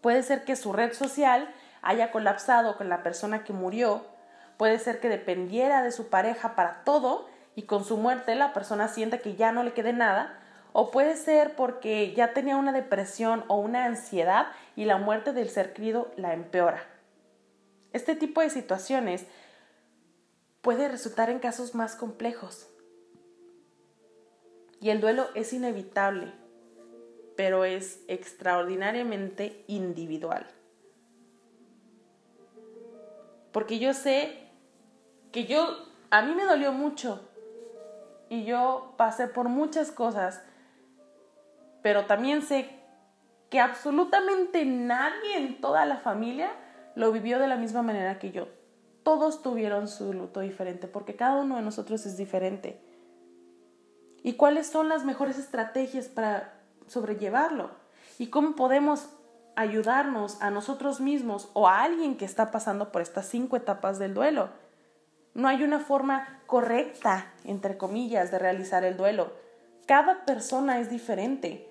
Puede 0.00 0.22
ser 0.22 0.44
que 0.44 0.56
su 0.56 0.72
red 0.72 0.94
social 0.94 1.54
haya 1.82 2.10
colapsado 2.10 2.78
con 2.78 2.88
la 2.88 3.02
persona 3.02 3.44
que 3.44 3.52
murió, 3.52 4.06
puede 4.56 4.78
ser 4.78 5.00
que 5.00 5.10
dependiera 5.10 5.82
de 5.82 5.92
su 5.92 6.08
pareja 6.08 6.54
para 6.56 6.82
todo 6.84 7.28
y 7.54 7.64
con 7.64 7.84
su 7.84 7.98
muerte 7.98 8.34
la 8.36 8.54
persona 8.54 8.88
sienta 8.88 9.18
que 9.18 9.36
ya 9.36 9.52
no 9.52 9.64
le 9.64 9.74
quede 9.74 9.92
nada, 9.92 10.40
o 10.72 10.90
puede 10.90 11.14
ser 11.16 11.56
porque 11.56 12.14
ya 12.14 12.32
tenía 12.32 12.56
una 12.56 12.72
depresión 12.72 13.44
o 13.48 13.56
una 13.58 13.84
ansiedad 13.84 14.46
y 14.76 14.86
la 14.86 14.96
muerte 14.96 15.34
del 15.34 15.50
ser 15.50 15.74
querido 15.74 16.10
la 16.16 16.32
empeora. 16.32 16.82
Este 17.92 18.16
tipo 18.16 18.40
de 18.40 18.48
situaciones 18.48 19.26
puede 20.62 20.88
resultar 20.88 21.28
en 21.28 21.38
casos 21.38 21.74
más 21.74 21.96
complejos. 21.96 22.70
Y 24.84 24.90
el 24.90 25.00
duelo 25.00 25.28
es 25.34 25.54
inevitable, 25.54 26.30
pero 27.38 27.64
es 27.64 28.04
extraordinariamente 28.06 29.64
individual. 29.66 30.46
Porque 33.50 33.78
yo 33.78 33.94
sé 33.94 34.50
que 35.32 35.46
yo, 35.46 35.66
a 36.10 36.20
mí 36.20 36.34
me 36.34 36.44
dolió 36.44 36.70
mucho 36.72 37.26
y 38.28 38.44
yo 38.44 38.92
pasé 38.98 39.26
por 39.26 39.48
muchas 39.48 39.90
cosas 39.90 40.42
pero 41.80 42.04
también 42.04 42.42
sé 42.42 42.68
que 43.48 43.60
absolutamente 43.60 44.66
nadie 44.66 45.38
en 45.38 45.62
toda 45.62 45.86
la 45.86 45.96
familia 45.96 46.50
lo 46.94 47.10
vivió 47.10 47.38
de 47.38 47.48
la 47.48 47.56
misma 47.56 47.80
manera 47.80 48.18
que 48.18 48.32
yo. 48.32 48.48
Todos 49.02 49.40
tuvieron 49.40 49.88
su 49.88 50.12
luto 50.12 50.40
diferente 50.40 50.88
porque 50.88 51.16
cada 51.16 51.40
uno 51.40 51.56
de 51.56 51.62
nosotros 51.62 52.04
es 52.04 52.18
diferente. 52.18 52.83
¿Y 54.24 54.32
cuáles 54.32 54.66
son 54.66 54.88
las 54.88 55.04
mejores 55.04 55.38
estrategias 55.38 56.08
para 56.08 56.54
sobrellevarlo? 56.88 57.70
¿Y 58.18 58.26
cómo 58.26 58.56
podemos 58.56 59.08
ayudarnos 59.54 60.42
a 60.42 60.50
nosotros 60.50 61.00
mismos 61.00 61.48
o 61.52 61.68
a 61.68 61.84
alguien 61.84 62.16
que 62.16 62.24
está 62.24 62.50
pasando 62.50 62.90
por 62.90 63.02
estas 63.02 63.28
cinco 63.28 63.56
etapas 63.56 64.00
del 64.00 64.14
duelo? 64.14 64.48
No 65.34 65.46
hay 65.46 65.62
una 65.62 65.78
forma 65.78 66.40
correcta, 66.46 67.32
entre 67.44 67.78
comillas, 67.78 68.32
de 68.32 68.40
realizar 68.40 68.82
el 68.82 68.96
duelo. 68.96 69.32
Cada 69.86 70.24
persona 70.24 70.80
es 70.80 70.90
diferente 70.90 71.70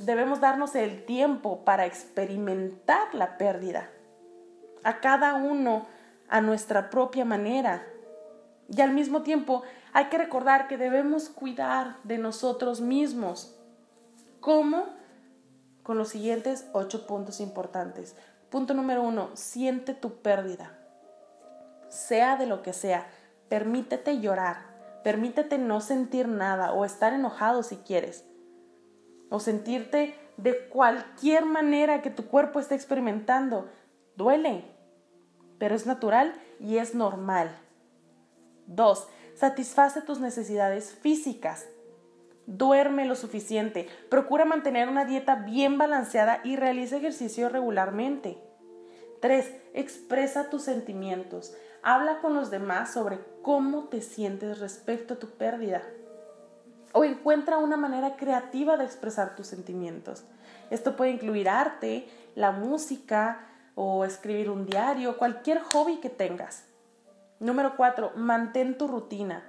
debemos 0.00 0.40
darnos 0.40 0.74
el 0.74 1.04
tiempo 1.04 1.64
para 1.64 1.86
experimentar 1.86 3.14
la 3.14 3.36
pérdida, 3.36 3.90
a 4.82 5.00
cada 5.00 5.34
uno 5.34 5.86
a 6.28 6.40
nuestra 6.40 6.90
propia 6.90 7.24
manera. 7.24 7.86
Y 8.68 8.80
al 8.80 8.92
mismo 8.92 9.22
tiempo 9.22 9.62
hay 9.92 10.06
que 10.06 10.18
recordar 10.18 10.68
que 10.68 10.76
debemos 10.76 11.28
cuidar 11.28 11.96
de 12.04 12.18
nosotros 12.18 12.80
mismos. 12.80 13.56
¿Cómo? 14.40 14.86
Con 15.82 15.98
los 15.98 16.08
siguientes 16.08 16.68
ocho 16.72 17.06
puntos 17.06 17.40
importantes. 17.40 18.16
Punto 18.50 18.74
número 18.74 19.02
uno, 19.02 19.30
siente 19.34 19.94
tu 19.94 20.20
pérdida. 20.22 20.78
Sea 21.88 22.36
de 22.36 22.46
lo 22.46 22.62
que 22.62 22.72
sea, 22.72 23.06
permítete 23.48 24.20
llorar, 24.20 24.58
permítete 25.02 25.58
no 25.58 25.80
sentir 25.80 26.28
nada 26.28 26.72
o 26.72 26.84
estar 26.84 27.12
enojado 27.12 27.62
si 27.62 27.76
quieres 27.76 28.24
o 29.30 29.40
sentirte 29.40 30.14
de 30.36 30.68
cualquier 30.68 31.46
manera 31.46 32.02
que 32.02 32.10
tu 32.10 32.26
cuerpo 32.26 32.60
esté 32.60 32.74
experimentando. 32.74 33.68
Duele, 34.16 34.64
pero 35.58 35.74
es 35.74 35.86
natural 35.86 36.34
y 36.58 36.76
es 36.76 36.94
normal. 36.94 37.56
Dos, 38.66 39.08
satisface 39.40 40.02
tus 40.02 40.20
necesidades 40.20 40.92
físicas. 40.92 41.66
Duerme 42.44 43.06
lo 43.06 43.14
suficiente. 43.14 43.88
Procura 44.10 44.44
mantener 44.44 44.86
una 44.90 45.06
dieta 45.06 45.36
bien 45.36 45.78
balanceada 45.78 46.42
y 46.44 46.56
realiza 46.56 46.98
ejercicio 46.98 47.48
regularmente. 47.48 48.36
3. 49.22 49.50
Expresa 49.72 50.50
tus 50.50 50.64
sentimientos. 50.64 51.54
Habla 51.82 52.18
con 52.20 52.34
los 52.34 52.50
demás 52.50 52.92
sobre 52.92 53.18
cómo 53.40 53.84
te 53.84 54.02
sientes 54.02 54.58
respecto 54.58 55.14
a 55.14 55.18
tu 55.18 55.30
pérdida 55.30 55.82
o 56.92 57.04
encuentra 57.04 57.56
una 57.56 57.78
manera 57.78 58.16
creativa 58.16 58.76
de 58.76 58.84
expresar 58.84 59.36
tus 59.36 59.46
sentimientos. 59.46 60.24
Esto 60.68 60.96
puede 60.96 61.12
incluir 61.12 61.48
arte, 61.48 62.06
la 62.34 62.50
música 62.52 63.46
o 63.74 64.04
escribir 64.04 64.50
un 64.50 64.66
diario, 64.66 65.16
cualquier 65.16 65.62
hobby 65.62 65.96
que 65.96 66.10
tengas. 66.10 66.69
Número 67.40 67.74
4. 67.74 68.12
Mantén 68.16 68.76
tu 68.76 68.86
rutina. 68.86 69.42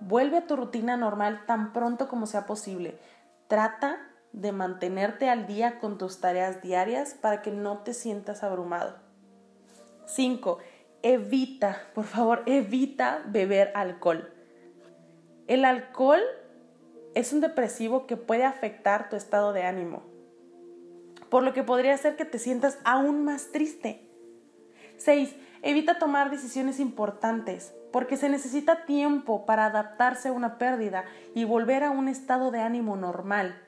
Vuelve 0.00 0.38
a 0.38 0.46
tu 0.48 0.56
rutina 0.56 0.96
normal 0.96 1.46
tan 1.46 1.72
pronto 1.72 2.08
como 2.08 2.26
sea 2.26 2.44
posible. 2.44 2.98
Trata 3.46 3.98
de 4.32 4.50
mantenerte 4.50 5.30
al 5.30 5.46
día 5.46 5.78
con 5.78 5.96
tus 5.96 6.20
tareas 6.20 6.60
diarias 6.60 7.14
para 7.14 7.40
que 7.40 7.52
no 7.52 7.78
te 7.78 7.94
sientas 7.94 8.42
abrumado. 8.42 8.96
5. 10.06 10.58
Evita, 11.02 11.82
por 11.94 12.04
favor, 12.04 12.42
evita 12.46 13.22
beber 13.26 13.70
alcohol. 13.76 14.32
El 15.46 15.64
alcohol 15.64 16.20
es 17.14 17.32
un 17.32 17.40
depresivo 17.40 18.08
que 18.08 18.16
puede 18.16 18.44
afectar 18.44 19.08
tu 19.08 19.14
estado 19.14 19.52
de 19.52 19.62
ánimo, 19.62 20.02
por 21.28 21.44
lo 21.44 21.52
que 21.52 21.62
podría 21.62 21.94
hacer 21.94 22.16
que 22.16 22.24
te 22.24 22.40
sientas 22.40 22.78
aún 22.84 23.24
más 23.24 23.52
triste. 23.52 24.08
6. 24.96 25.36
Evita 25.66 25.98
tomar 25.98 26.30
decisiones 26.30 26.78
importantes, 26.78 27.74
porque 27.90 28.18
se 28.18 28.28
necesita 28.28 28.84
tiempo 28.84 29.46
para 29.46 29.64
adaptarse 29.64 30.28
a 30.28 30.32
una 30.32 30.58
pérdida 30.58 31.06
y 31.34 31.44
volver 31.44 31.84
a 31.84 31.90
un 31.90 32.08
estado 32.08 32.50
de 32.50 32.60
ánimo 32.60 32.96
normal. 32.96 33.58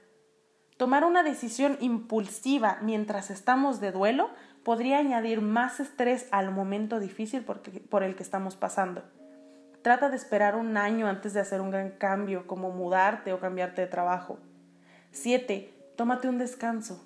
Tomar 0.76 1.06
una 1.06 1.22
decisión 1.22 1.78
impulsiva 1.80 2.76
mientras 2.82 3.30
estamos 3.30 3.80
de 3.80 3.92
duelo 3.92 4.28
podría 4.62 4.98
añadir 4.98 5.40
más 5.40 5.80
estrés 5.80 6.28
al 6.32 6.50
momento 6.50 7.00
difícil 7.00 7.44
por 7.44 8.02
el 8.02 8.14
que 8.14 8.22
estamos 8.22 8.56
pasando. 8.56 9.02
Trata 9.80 10.10
de 10.10 10.16
esperar 10.16 10.54
un 10.54 10.76
año 10.76 11.06
antes 11.06 11.32
de 11.32 11.40
hacer 11.40 11.62
un 11.62 11.70
gran 11.70 11.92
cambio, 11.92 12.46
como 12.46 12.70
mudarte 12.70 13.32
o 13.32 13.40
cambiarte 13.40 13.80
de 13.80 13.86
trabajo. 13.86 14.38
7. 15.12 15.72
Tómate 15.96 16.28
un 16.28 16.36
descanso. 16.36 17.02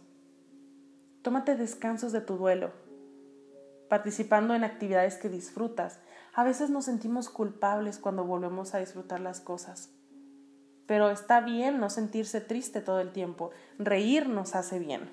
Tómate 1.23 1.55
descansos 1.55 2.11
de 2.11 2.23
tu 2.23 2.37
duelo, 2.37 2.73
participando 3.91 4.55
en 4.55 4.63
actividades 4.63 5.19
que 5.19 5.29
disfrutas. 5.29 5.99
A 6.33 6.45
veces 6.45 6.71
nos 6.71 6.85
sentimos 6.85 7.29
culpables 7.29 7.99
cuando 7.99 8.25
volvemos 8.25 8.73
a 8.73 8.79
disfrutar 8.79 9.19
las 9.19 9.41
cosas. 9.41 9.91
Pero 10.87 11.11
está 11.11 11.41
bien 11.41 11.81
no 11.81 11.91
sentirse 11.91 12.41
triste 12.41 12.81
todo 12.81 13.01
el 13.01 13.11
tiempo. 13.11 13.51
Reír 13.79 14.29
nos 14.29 14.55
hace 14.55 14.79
bien. 14.79 15.11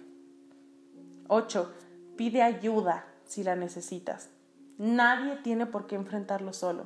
8. 1.28 1.74
Pide 2.16 2.44
ayuda 2.44 3.08
si 3.26 3.44
la 3.44 3.56
necesitas. 3.56 4.30
Nadie 4.78 5.38
tiene 5.38 5.66
por 5.66 5.88
qué 5.88 5.96
enfrentarlo 5.96 6.54
solo. 6.54 6.86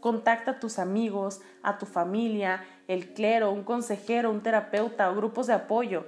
Contacta 0.00 0.52
a 0.52 0.60
tus 0.60 0.78
amigos, 0.78 1.42
a 1.62 1.76
tu 1.76 1.84
familia, 1.84 2.64
el 2.86 3.12
clero, 3.12 3.52
un 3.52 3.64
consejero, 3.64 4.30
un 4.30 4.42
terapeuta 4.42 5.10
o 5.10 5.14
grupos 5.14 5.46
de 5.48 5.52
apoyo. 5.52 6.06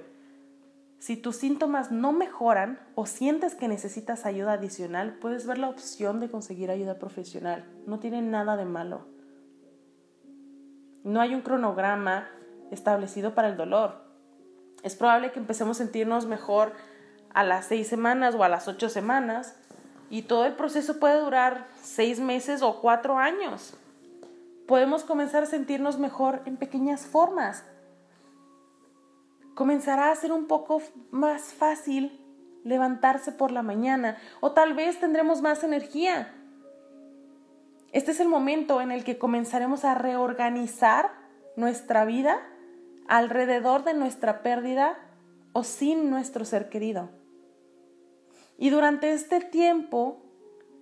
Si 1.01 1.17
tus 1.17 1.37
síntomas 1.37 1.91
no 1.91 2.11
mejoran 2.11 2.77
o 2.93 3.07
sientes 3.07 3.55
que 3.55 3.67
necesitas 3.67 4.27
ayuda 4.27 4.53
adicional, 4.53 5.15
puedes 5.15 5.47
ver 5.47 5.57
la 5.57 5.67
opción 5.67 6.19
de 6.19 6.29
conseguir 6.29 6.69
ayuda 6.69 6.99
profesional. 6.99 7.65
No 7.87 7.97
tiene 7.97 8.21
nada 8.21 8.55
de 8.55 8.65
malo. 8.65 9.07
No 11.03 11.19
hay 11.19 11.33
un 11.33 11.41
cronograma 11.41 12.29
establecido 12.69 13.33
para 13.33 13.49
el 13.49 13.57
dolor. 13.57 13.95
Es 14.83 14.95
probable 14.95 15.31
que 15.31 15.39
empecemos 15.39 15.81
a 15.81 15.83
sentirnos 15.83 16.27
mejor 16.27 16.73
a 17.33 17.43
las 17.43 17.65
seis 17.65 17.87
semanas 17.87 18.35
o 18.35 18.43
a 18.43 18.49
las 18.49 18.67
ocho 18.67 18.87
semanas 18.87 19.55
y 20.11 20.21
todo 20.21 20.45
el 20.45 20.53
proceso 20.53 20.99
puede 20.99 21.19
durar 21.19 21.65
seis 21.81 22.19
meses 22.19 22.61
o 22.61 22.79
cuatro 22.79 23.17
años 23.17 23.75
podemos 24.71 25.03
comenzar 25.03 25.43
a 25.43 25.47
sentirnos 25.47 25.99
mejor 25.99 26.41
en 26.45 26.55
pequeñas 26.55 27.05
formas. 27.05 27.65
Comenzará 29.55 30.11
a 30.11 30.15
ser 30.15 30.31
un 30.31 30.47
poco 30.47 30.81
más 31.11 31.53
fácil 31.53 32.17
levantarse 32.63 33.31
por 33.31 33.51
la 33.51 33.63
mañana 33.63 34.17
o 34.39 34.51
tal 34.51 34.73
vez 34.73 34.99
tendremos 34.99 35.41
más 35.41 35.63
energía. 35.63 36.33
Este 37.91 38.11
es 38.11 38.19
el 38.19 38.27
momento 38.27 38.81
en 38.81 38.91
el 38.91 39.03
que 39.03 39.17
comenzaremos 39.17 39.83
a 39.83 39.95
reorganizar 39.95 41.11
nuestra 41.55 42.05
vida 42.05 42.39
alrededor 43.07 43.83
de 43.83 43.93
nuestra 43.93 44.41
pérdida 44.41 44.97
o 45.53 45.63
sin 45.63 46.09
nuestro 46.09 46.45
ser 46.45 46.69
querido. 46.69 47.09
Y 48.57 48.69
durante 48.69 49.11
este 49.11 49.41
tiempo 49.41 50.21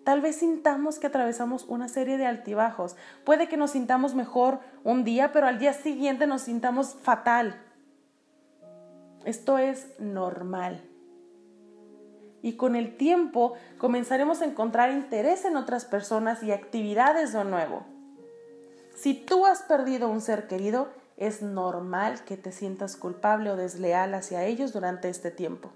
Tal 0.10 0.22
vez 0.22 0.38
sintamos 0.38 0.98
que 0.98 1.06
atravesamos 1.06 1.66
una 1.66 1.88
serie 1.88 2.18
de 2.18 2.26
altibajos. 2.26 2.96
Puede 3.26 3.48
que 3.48 3.58
nos 3.58 3.70
sintamos 3.70 4.16
mejor 4.16 4.60
un 4.84 5.04
día, 5.04 5.32
pero 5.32 5.46
al 5.46 5.60
día 5.60 5.74
siguiente 5.74 6.26
nos 6.26 6.42
sintamos 6.42 6.96
fatal. 6.96 7.62
Esto 9.26 9.58
es 9.58 9.88
normal. 10.00 10.82
Y 12.42 12.54
con 12.54 12.76
el 12.76 12.96
tiempo 12.96 13.54
comenzaremos 13.78 14.42
a 14.42 14.46
encontrar 14.46 14.92
interés 14.92 15.44
en 15.46 15.58
otras 15.58 15.86
personas 15.86 16.42
y 16.42 16.52
actividades 16.52 17.34
de 17.34 17.44
nuevo. 17.44 17.86
Si 18.96 19.14
tú 19.14 19.46
has 19.46 19.62
perdido 19.62 20.10
un 20.10 20.22
ser 20.22 20.48
querido, 20.48 20.90
es 21.18 21.42
normal 21.42 22.24
que 22.24 22.38
te 22.38 22.54
sientas 22.54 22.96
culpable 22.96 23.52
o 23.52 23.58
desleal 23.58 24.14
hacia 24.14 24.46
ellos 24.46 24.72
durante 24.72 25.10
este 25.10 25.32
tiempo. 25.32 25.72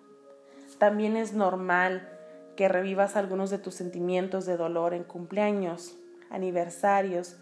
También 0.77 1.17
es 1.17 1.33
normal 1.33 2.09
que 2.55 2.69
revivas 2.69 3.15
algunos 3.15 3.49
de 3.49 3.57
tus 3.57 3.75
sentimientos 3.75 4.45
de 4.45 4.55
dolor 4.55 4.93
en 4.93 5.03
cumpleaños, 5.03 5.97
aniversarios, 6.29 7.35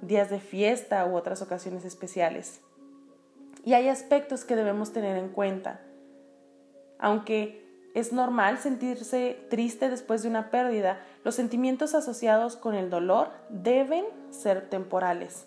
días 0.00 0.30
de 0.30 0.40
fiesta 0.40 1.04
u 1.06 1.16
otras 1.16 1.42
ocasiones 1.42 1.84
especiales. 1.84 2.60
Y 3.64 3.72
hay 3.72 3.88
aspectos 3.88 4.44
que 4.44 4.56
debemos 4.56 4.92
tener 4.92 5.16
en 5.16 5.30
cuenta. 5.30 5.80
Aunque 6.98 7.64
es 7.94 8.12
normal 8.12 8.58
sentirse 8.58 9.46
triste 9.48 9.88
después 9.88 10.22
de 10.22 10.28
una 10.28 10.50
pérdida, 10.50 11.00
los 11.22 11.36
sentimientos 11.36 11.94
asociados 11.94 12.56
con 12.56 12.74
el 12.74 12.90
dolor 12.90 13.30
deben 13.48 14.04
ser 14.30 14.68
temporales. 14.68 15.46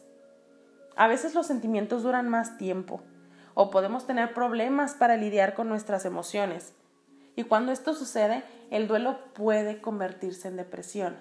A 0.95 1.07
veces 1.07 1.35
los 1.35 1.45
sentimientos 1.45 2.03
duran 2.03 2.27
más 2.27 2.57
tiempo 2.57 3.01
o 3.53 3.69
podemos 3.69 4.07
tener 4.07 4.33
problemas 4.33 4.95
para 4.95 5.17
lidiar 5.17 5.53
con 5.53 5.67
nuestras 5.69 6.05
emociones. 6.05 6.73
Y 7.35 7.43
cuando 7.43 7.71
esto 7.71 7.93
sucede, 7.93 8.43
el 8.71 8.87
duelo 8.87 9.19
puede 9.33 9.79
convertirse 9.79 10.47
en 10.47 10.57
depresión. 10.57 11.17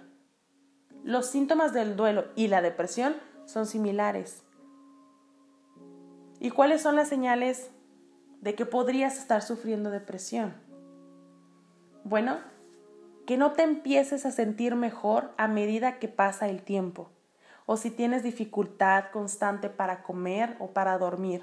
Los 1.05 1.27
síntomas 1.27 1.75
del 1.75 1.97
duelo 1.97 2.27
y 2.37 2.49
la 2.49 2.63
depresión 2.63 3.17
son 3.45 3.67
similares. 3.67 4.46
¿Y 6.41 6.51
cuáles 6.51 6.83
son 6.83 6.97
las 6.97 7.09
señales 7.09 7.71
de 8.41 8.55
que 8.55 8.67
podrías 8.67 9.19
estar 9.19 9.43
sufriendo 9.43 9.91
depresión? 9.91 10.55
Bueno, 12.05 12.39
que 13.27 13.37
no 13.37 13.53
te 13.53 13.63
empieces 13.63 14.25
a 14.27 14.31
sentir 14.31 14.77
mejor 14.77 15.33
a 15.37 15.49
medida 15.49 15.99
que 15.99 16.09
pasa 16.09 16.49
el 16.49 16.63
tiempo, 16.63 17.11
o 17.67 17.77
si 17.77 17.91
tienes 17.91 18.23
dificultad 18.23 19.07
constante 19.13 19.69
para 19.69 20.03
comer 20.03 20.57
o 20.61 20.69
para 20.69 20.97
dormir, 20.99 21.43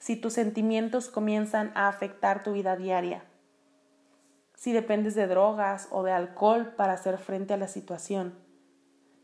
si 0.00 0.16
tus 0.16 0.32
sentimientos 0.32 1.08
comienzan 1.08 1.70
a 1.76 1.88
afectar 1.88 2.42
tu 2.42 2.52
vida 2.52 2.76
diaria, 2.76 3.24
si 4.54 4.72
dependes 4.72 5.14
de 5.14 5.26
drogas 5.26 5.88
o 5.90 6.02
de 6.02 6.12
alcohol 6.12 6.74
para 6.76 6.94
hacer 6.94 7.18
frente 7.18 7.54
a 7.54 7.58
la 7.58 7.68
situación, 7.68 8.34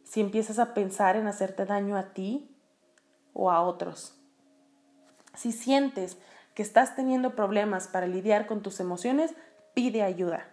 si 0.04 0.20
empiezas 0.20 0.58
a 0.58 0.74
pensar 0.74 1.16
en 1.16 1.26
hacerte 1.26 1.66
daño 1.66 1.96
a 1.96 2.12
ti 2.12 2.56
o 3.32 3.50
a 3.50 3.62
otros. 3.62 4.19
Si 5.34 5.52
sientes 5.52 6.18
que 6.54 6.62
estás 6.62 6.96
teniendo 6.96 7.34
problemas 7.34 7.88
para 7.88 8.06
lidiar 8.06 8.46
con 8.46 8.62
tus 8.62 8.80
emociones, 8.80 9.34
pide 9.74 10.02
ayuda. 10.02 10.48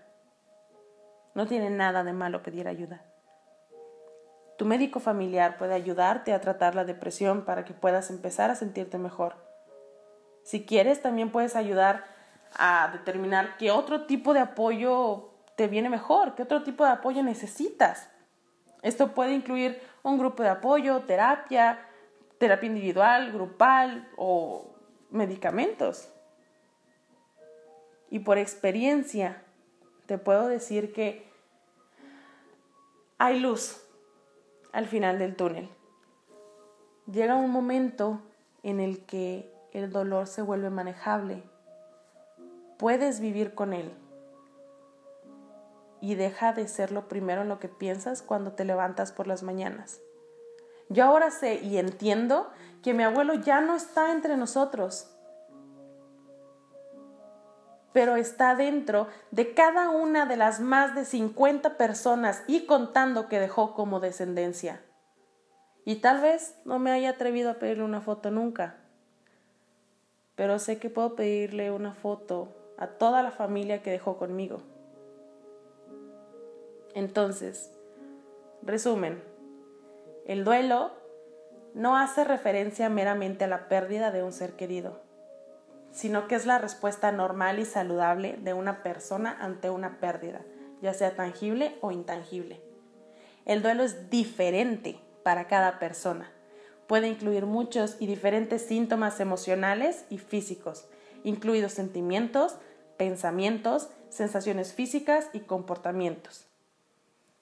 No 1.34 1.48
tiene 1.48 1.70
nada 1.70 2.04
de 2.04 2.14
malo 2.14 2.44
pedir 2.44 2.68
ayuda. 2.68 3.04
Tu 4.58 4.66
médico 4.66 5.00
familiar 5.00 5.58
puede 5.58 5.76
ayudarte 5.76 6.34
a 6.34 6.42
tratar 6.42 6.74
la 6.74 6.84
depresión 6.84 7.46
para 7.46 7.64
que 7.64 7.74
puedas 7.74 8.10
empezar 8.10 8.50
a 8.50 8.56
sentirte 8.56 8.98
mejor. 8.98 9.36
Si 10.44 10.66
quieres, 10.66 11.02
también 11.02 11.32
puedes 11.32 11.56
ayudar 11.56 12.06
a 12.58 12.90
determinar 12.92 13.58
qué 13.58 13.70
otro 13.70 14.06
tipo 14.06 14.34
de 14.34 14.40
apoyo 14.40 15.30
te 15.56 15.68
viene 15.68 15.90
mejor, 15.90 16.34
qué 16.36 16.44
otro 16.44 16.64
tipo 16.64 16.86
de 16.86 16.92
apoyo 16.92 17.22
necesitas. 17.22 18.10
Esto 18.82 19.14
puede 19.14 19.34
incluir 19.34 19.82
un 20.04 20.18
grupo 20.18 20.42
de 20.44 20.50
apoyo, 20.50 21.02
terapia, 21.02 21.80
terapia 22.38 22.68
individual, 22.68 23.32
grupal 23.32 24.08
o 24.18 24.76
medicamentos. 25.10 26.10
Y 28.10 28.20
por 28.20 28.38
experiencia 28.38 29.44
te 30.06 30.18
puedo 30.18 30.48
decir 30.48 30.94
que 30.94 31.28
hay 33.18 33.40
luz 33.40 33.84
al 34.72 34.86
final 34.88 35.20
del 35.20 35.36
túnel. 35.36 35.70
Llega 37.12 37.36
un 37.36 37.52
momento 37.52 38.22
en 38.64 38.80
el 38.80 39.06
que 39.06 39.52
el 39.72 39.92
dolor 39.92 40.28
se 40.28 40.42
vuelve 40.42 40.70
manejable. 40.70 41.44
Puedes 42.78 43.20
vivir 43.20 43.56
con 43.56 43.74
él 43.74 43.92
y 46.00 46.16
deja 46.16 46.54
de 46.54 46.68
ser 46.68 46.92
lo 46.92 47.08
primero 47.08 47.42
en 47.42 47.50
lo 47.50 47.60
que 47.60 47.70
piensas 47.70 48.22
cuando 48.22 48.54
te 48.54 48.66
levantas 48.66 49.12
por 49.12 49.28
las 49.28 49.44
mañanas. 49.44 50.00
Yo 50.90 51.06
ahora 51.06 51.32
sé 51.32 51.56
y 51.56 51.78
entiendo 51.78 52.50
que 52.82 52.94
mi 52.94 53.04
abuelo 53.04 53.34
ya 53.34 53.62
no 53.62 53.76
está 53.76 54.12
entre 54.12 54.38
nosotros, 54.38 55.14
pero 57.92 58.16
está 58.16 58.56
dentro 58.56 59.08
de 59.32 59.54
cada 59.54 59.90
una 59.90 60.26
de 60.26 60.38
las 60.38 60.60
más 60.60 60.96
de 60.96 61.04
50 61.04 61.78
personas 61.78 62.44
y 62.48 62.66
contando 62.66 63.28
que 63.28 63.40
dejó 63.40 63.74
como 63.74 64.00
descendencia. 64.00 64.82
Y 65.84 65.96
tal 65.96 66.22
vez 66.22 66.56
no 66.64 66.80
me 66.80 66.92
haya 66.92 67.12
atrevido 67.12 67.50
a 67.50 67.56
pedirle 67.56 67.84
una 67.84 68.02
foto 68.02 68.30
nunca, 68.30 68.76
pero 70.36 70.60
sé 70.60 70.80
que 70.80 70.90
puedo 70.90 71.16
pedirle 71.16 71.72
una 71.72 71.94
foto 71.94 72.50
a 72.78 72.88
toda 72.88 73.24
la 73.24 73.32
familia 73.32 73.82
que 73.82 73.92
dejó 73.92 74.18
conmigo. 74.18 74.62
Entonces, 76.94 77.72
resumen, 78.62 79.24
el 80.28 80.44
duelo 80.44 80.92
no 81.74 81.96
hace 81.96 82.26
referencia 82.26 82.90
meramente 82.90 83.46
a 83.46 83.48
la 83.48 83.70
pérdida 83.70 84.12
de 84.12 84.24
un 84.24 84.34
ser 84.34 84.58
querido, 84.58 85.00
sino 85.92 86.28
que 86.28 86.36
es 86.36 86.46
la 86.46 86.58
respuesta 86.58 87.14
normal 87.14 87.60
y 87.60 87.66
saludable 87.66 88.38
de 88.42 88.54
una 88.54 88.84
persona 88.84 89.38
ante 89.40 89.70
una 89.70 90.00
pérdida, 90.00 90.42
ya 90.82 90.94
sea 90.94 91.16
tangible 91.16 91.78
o 91.80 91.92
intangible. 91.92 92.62
El 93.46 93.62
duelo 93.62 93.84
es 93.84 94.10
diferente 94.10 95.00
para 95.24 95.48
cada 95.48 95.80
persona. 95.80 96.30
Puede 96.88 97.08
incluir 97.08 97.46
muchos 97.46 97.96
y 98.00 98.06
diferentes 98.06 98.62
síntomas 98.64 99.22
emocionales 99.22 100.04
y 100.10 100.18
físicos, 100.18 100.90
incluidos 101.24 101.72
sentimientos, 101.72 102.58
pensamientos, 102.98 103.90
sensaciones 104.10 104.74
físicas 104.74 105.30
y 105.32 105.40
comportamientos. 105.40 106.48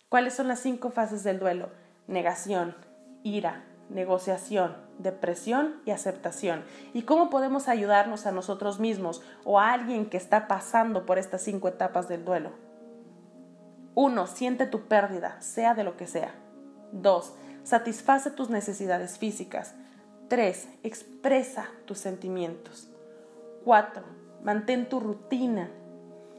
¿Cuáles 0.08 0.36
son 0.36 0.48
las 0.48 0.60
cinco 0.60 0.92
fases 0.92 1.24
del 1.24 1.40
duelo? 1.40 1.70
Negación, 2.08 2.76
ira, 3.24 3.64
negociación, 3.90 4.76
depresión 4.98 5.82
y 5.86 5.92
aceptación. 5.92 6.64
¿Y 6.94 7.04
cómo 7.04 7.30
podemos 7.30 7.68
ayudarnos 7.68 8.26
a 8.26 8.32
nosotros 8.32 8.80
mismos 8.80 9.22
o 9.44 9.60
a 9.60 9.74
alguien 9.74 10.10
que 10.10 10.18
está 10.18 10.48
pasando 10.48 11.06
por 11.06 11.18
estas 11.18 11.42
cinco 11.42 11.68
etapas 11.68 12.08
del 12.08 12.26
duelo? 12.26 12.52
Uno, 13.94 14.28
Siente 14.28 14.66
tu 14.66 14.88
pérdida, 14.88 15.40
sea 15.42 15.74
de 15.74 15.84
lo 15.84 15.98
que 15.98 16.08
sea. 16.08 16.34
Dos, 16.92 17.34
Satisface 17.64 18.30
tus 18.30 18.50
necesidades 18.50 19.18
físicas. 19.18 19.74
Tres, 20.28 20.68
Expresa 20.84 21.70
tus 21.86 21.98
sentimientos. 22.00 22.90
Cuatro, 23.64 24.04
Mantén 24.44 24.88
tu 24.90 25.00
rutina 25.00 25.72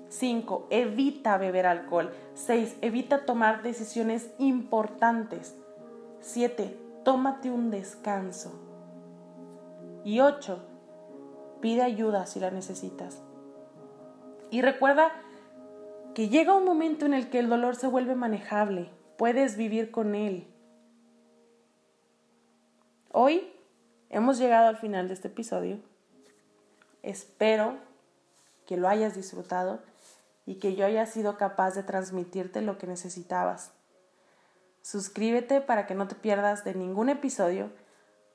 5. 0.08 0.68
Evita 0.70 1.38
beber 1.38 1.66
alcohol. 1.66 2.10
6. 2.34 2.76
Evita 2.80 3.24
tomar 3.24 3.62
decisiones 3.62 4.30
importantes. 4.38 5.56
7. 6.20 6.76
Tómate 7.04 7.50
un 7.50 7.70
descanso. 7.70 8.52
Y 10.04 10.20
8. 10.20 10.62
Pide 11.60 11.82
ayuda 11.82 12.26
si 12.26 12.40
la 12.40 12.50
necesitas. 12.50 13.22
Y 14.50 14.62
recuerda 14.62 15.10
que 16.14 16.28
llega 16.28 16.54
un 16.54 16.64
momento 16.64 17.04
en 17.04 17.14
el 17.14 17.28
que 17.28 17.38
el 17.38 17.48
dolor 17.48 17.76
se 17.76 17.88
vuelve 17.88 18.14
manejable. 18.14 18.90
Puedes 19.16 19.56
vivir 19.56 19.90
con 19.90 20.14
él. 20.14 20.46
Hoy 23.12 23.50
hemos 24.10 24.38
llegado 24.38 24.68
al 24.68 24.76
final 24.76 25.08
de 25.08 25.14
este 25.14 25.28
episodio. 25.28 25.78
Espero 27.02 27.76
que 28.66 28.76
lo 28.76 28.88
hayas 28.88 29.14
disfrutado 29.14 29.80
y 30.46 30.54
que 30.54 30.74
yo 30.74 30.86
haya 30.86 31.04
sido 31.06 31.36
capaz 31.36 31.74
de 31.74 31.82
transmitirte 31.82 32.62
lo 32.62 32.78
que 32.78 32.86
necesitabas. 32.86 33.72
Suscríbete 34.80 35.60
para 35.60 35.86
que 35.86 35.94
no 35.94 36.08
te 36.08 36.14
pierdas 36.14 36.64
de 36.64 36.74
ningún 36.74 37.08
episodio, 37.08 37.70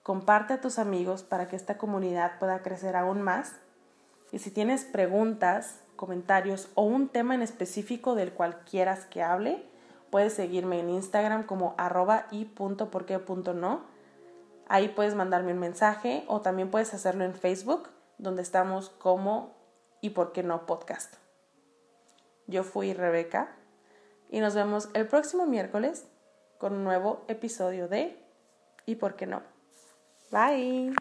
comparte 0.04 0.54
a 0.54 0.62
tus 0.62 0.78
amigos 0.78 1.24
para 1.24 1.48
que 1.48 1.56
esta 1.56 1.78
comunidad 1.78 2.38
pueda 2.38 2.62
crecer 2.62 2.96
aún 2.96 3.22
más 3.22 3.56
y 4.32 4.40
si 4.40 4.50
tienes 4.50 4.86
preguntas, 4.86 5.82
comentarios 5.96 6.70
o 6.76 6.84
un 6.84 7.10
tema 7.10 7.36
en 7.36 7.42
específico 7.42 8.16
del 8.16 8.34
cual 8.34 8.60
quieras 8.64 9.06
que 9.06 9.22
hable, 9.22 9.64
puedes 10.10 10.34
seguirme 10.34 10.80
en 10.80 10.90
Instagram 10.90 11.44
como 11.44 11.76
arroba 11.78 12.28
y 12.32 12.50
no. 13.54 13.82
Ahí 14.68 14.88
puedes 14.88 15.16
mandarme 15.16 15.52
un 15.52 15.60
mensaje 15.60 16.24
o 16.28 16.42
también 16.42 16.72
puedes 16.72 16.94
hacerlo 16.94 17.26
en 17.26 17.34
Facebook, 17.34 17.90
donde 18.18 18.42
estamos 18.42 18.90
como 18.90 19.54
y 20.00 20.12
por 20.12 20.32
qué 20.32 20.44
no 20.44 20.66
podcast. 20.66 21.21
Yo 22.48 22.64
fui 22.64 22.94
Rebeca 22.94 23.56
y 24.30 24.40
nos 24.40 24.56
vemos 24.56 24.90
el 24.94 25.08
próximo 25.08 25.46
miércoles 25.46 26.08
con 26.58 26.74
un 26.74 26.84
nuevo 26.84 27.26
episodio 27.28 27.88
de 27.88 28.18
¿Y 28.86 28.96
por 28.96 29.16
qué 29.16 29.26
no? 29.26 29.44
Bye. 30.32 30.94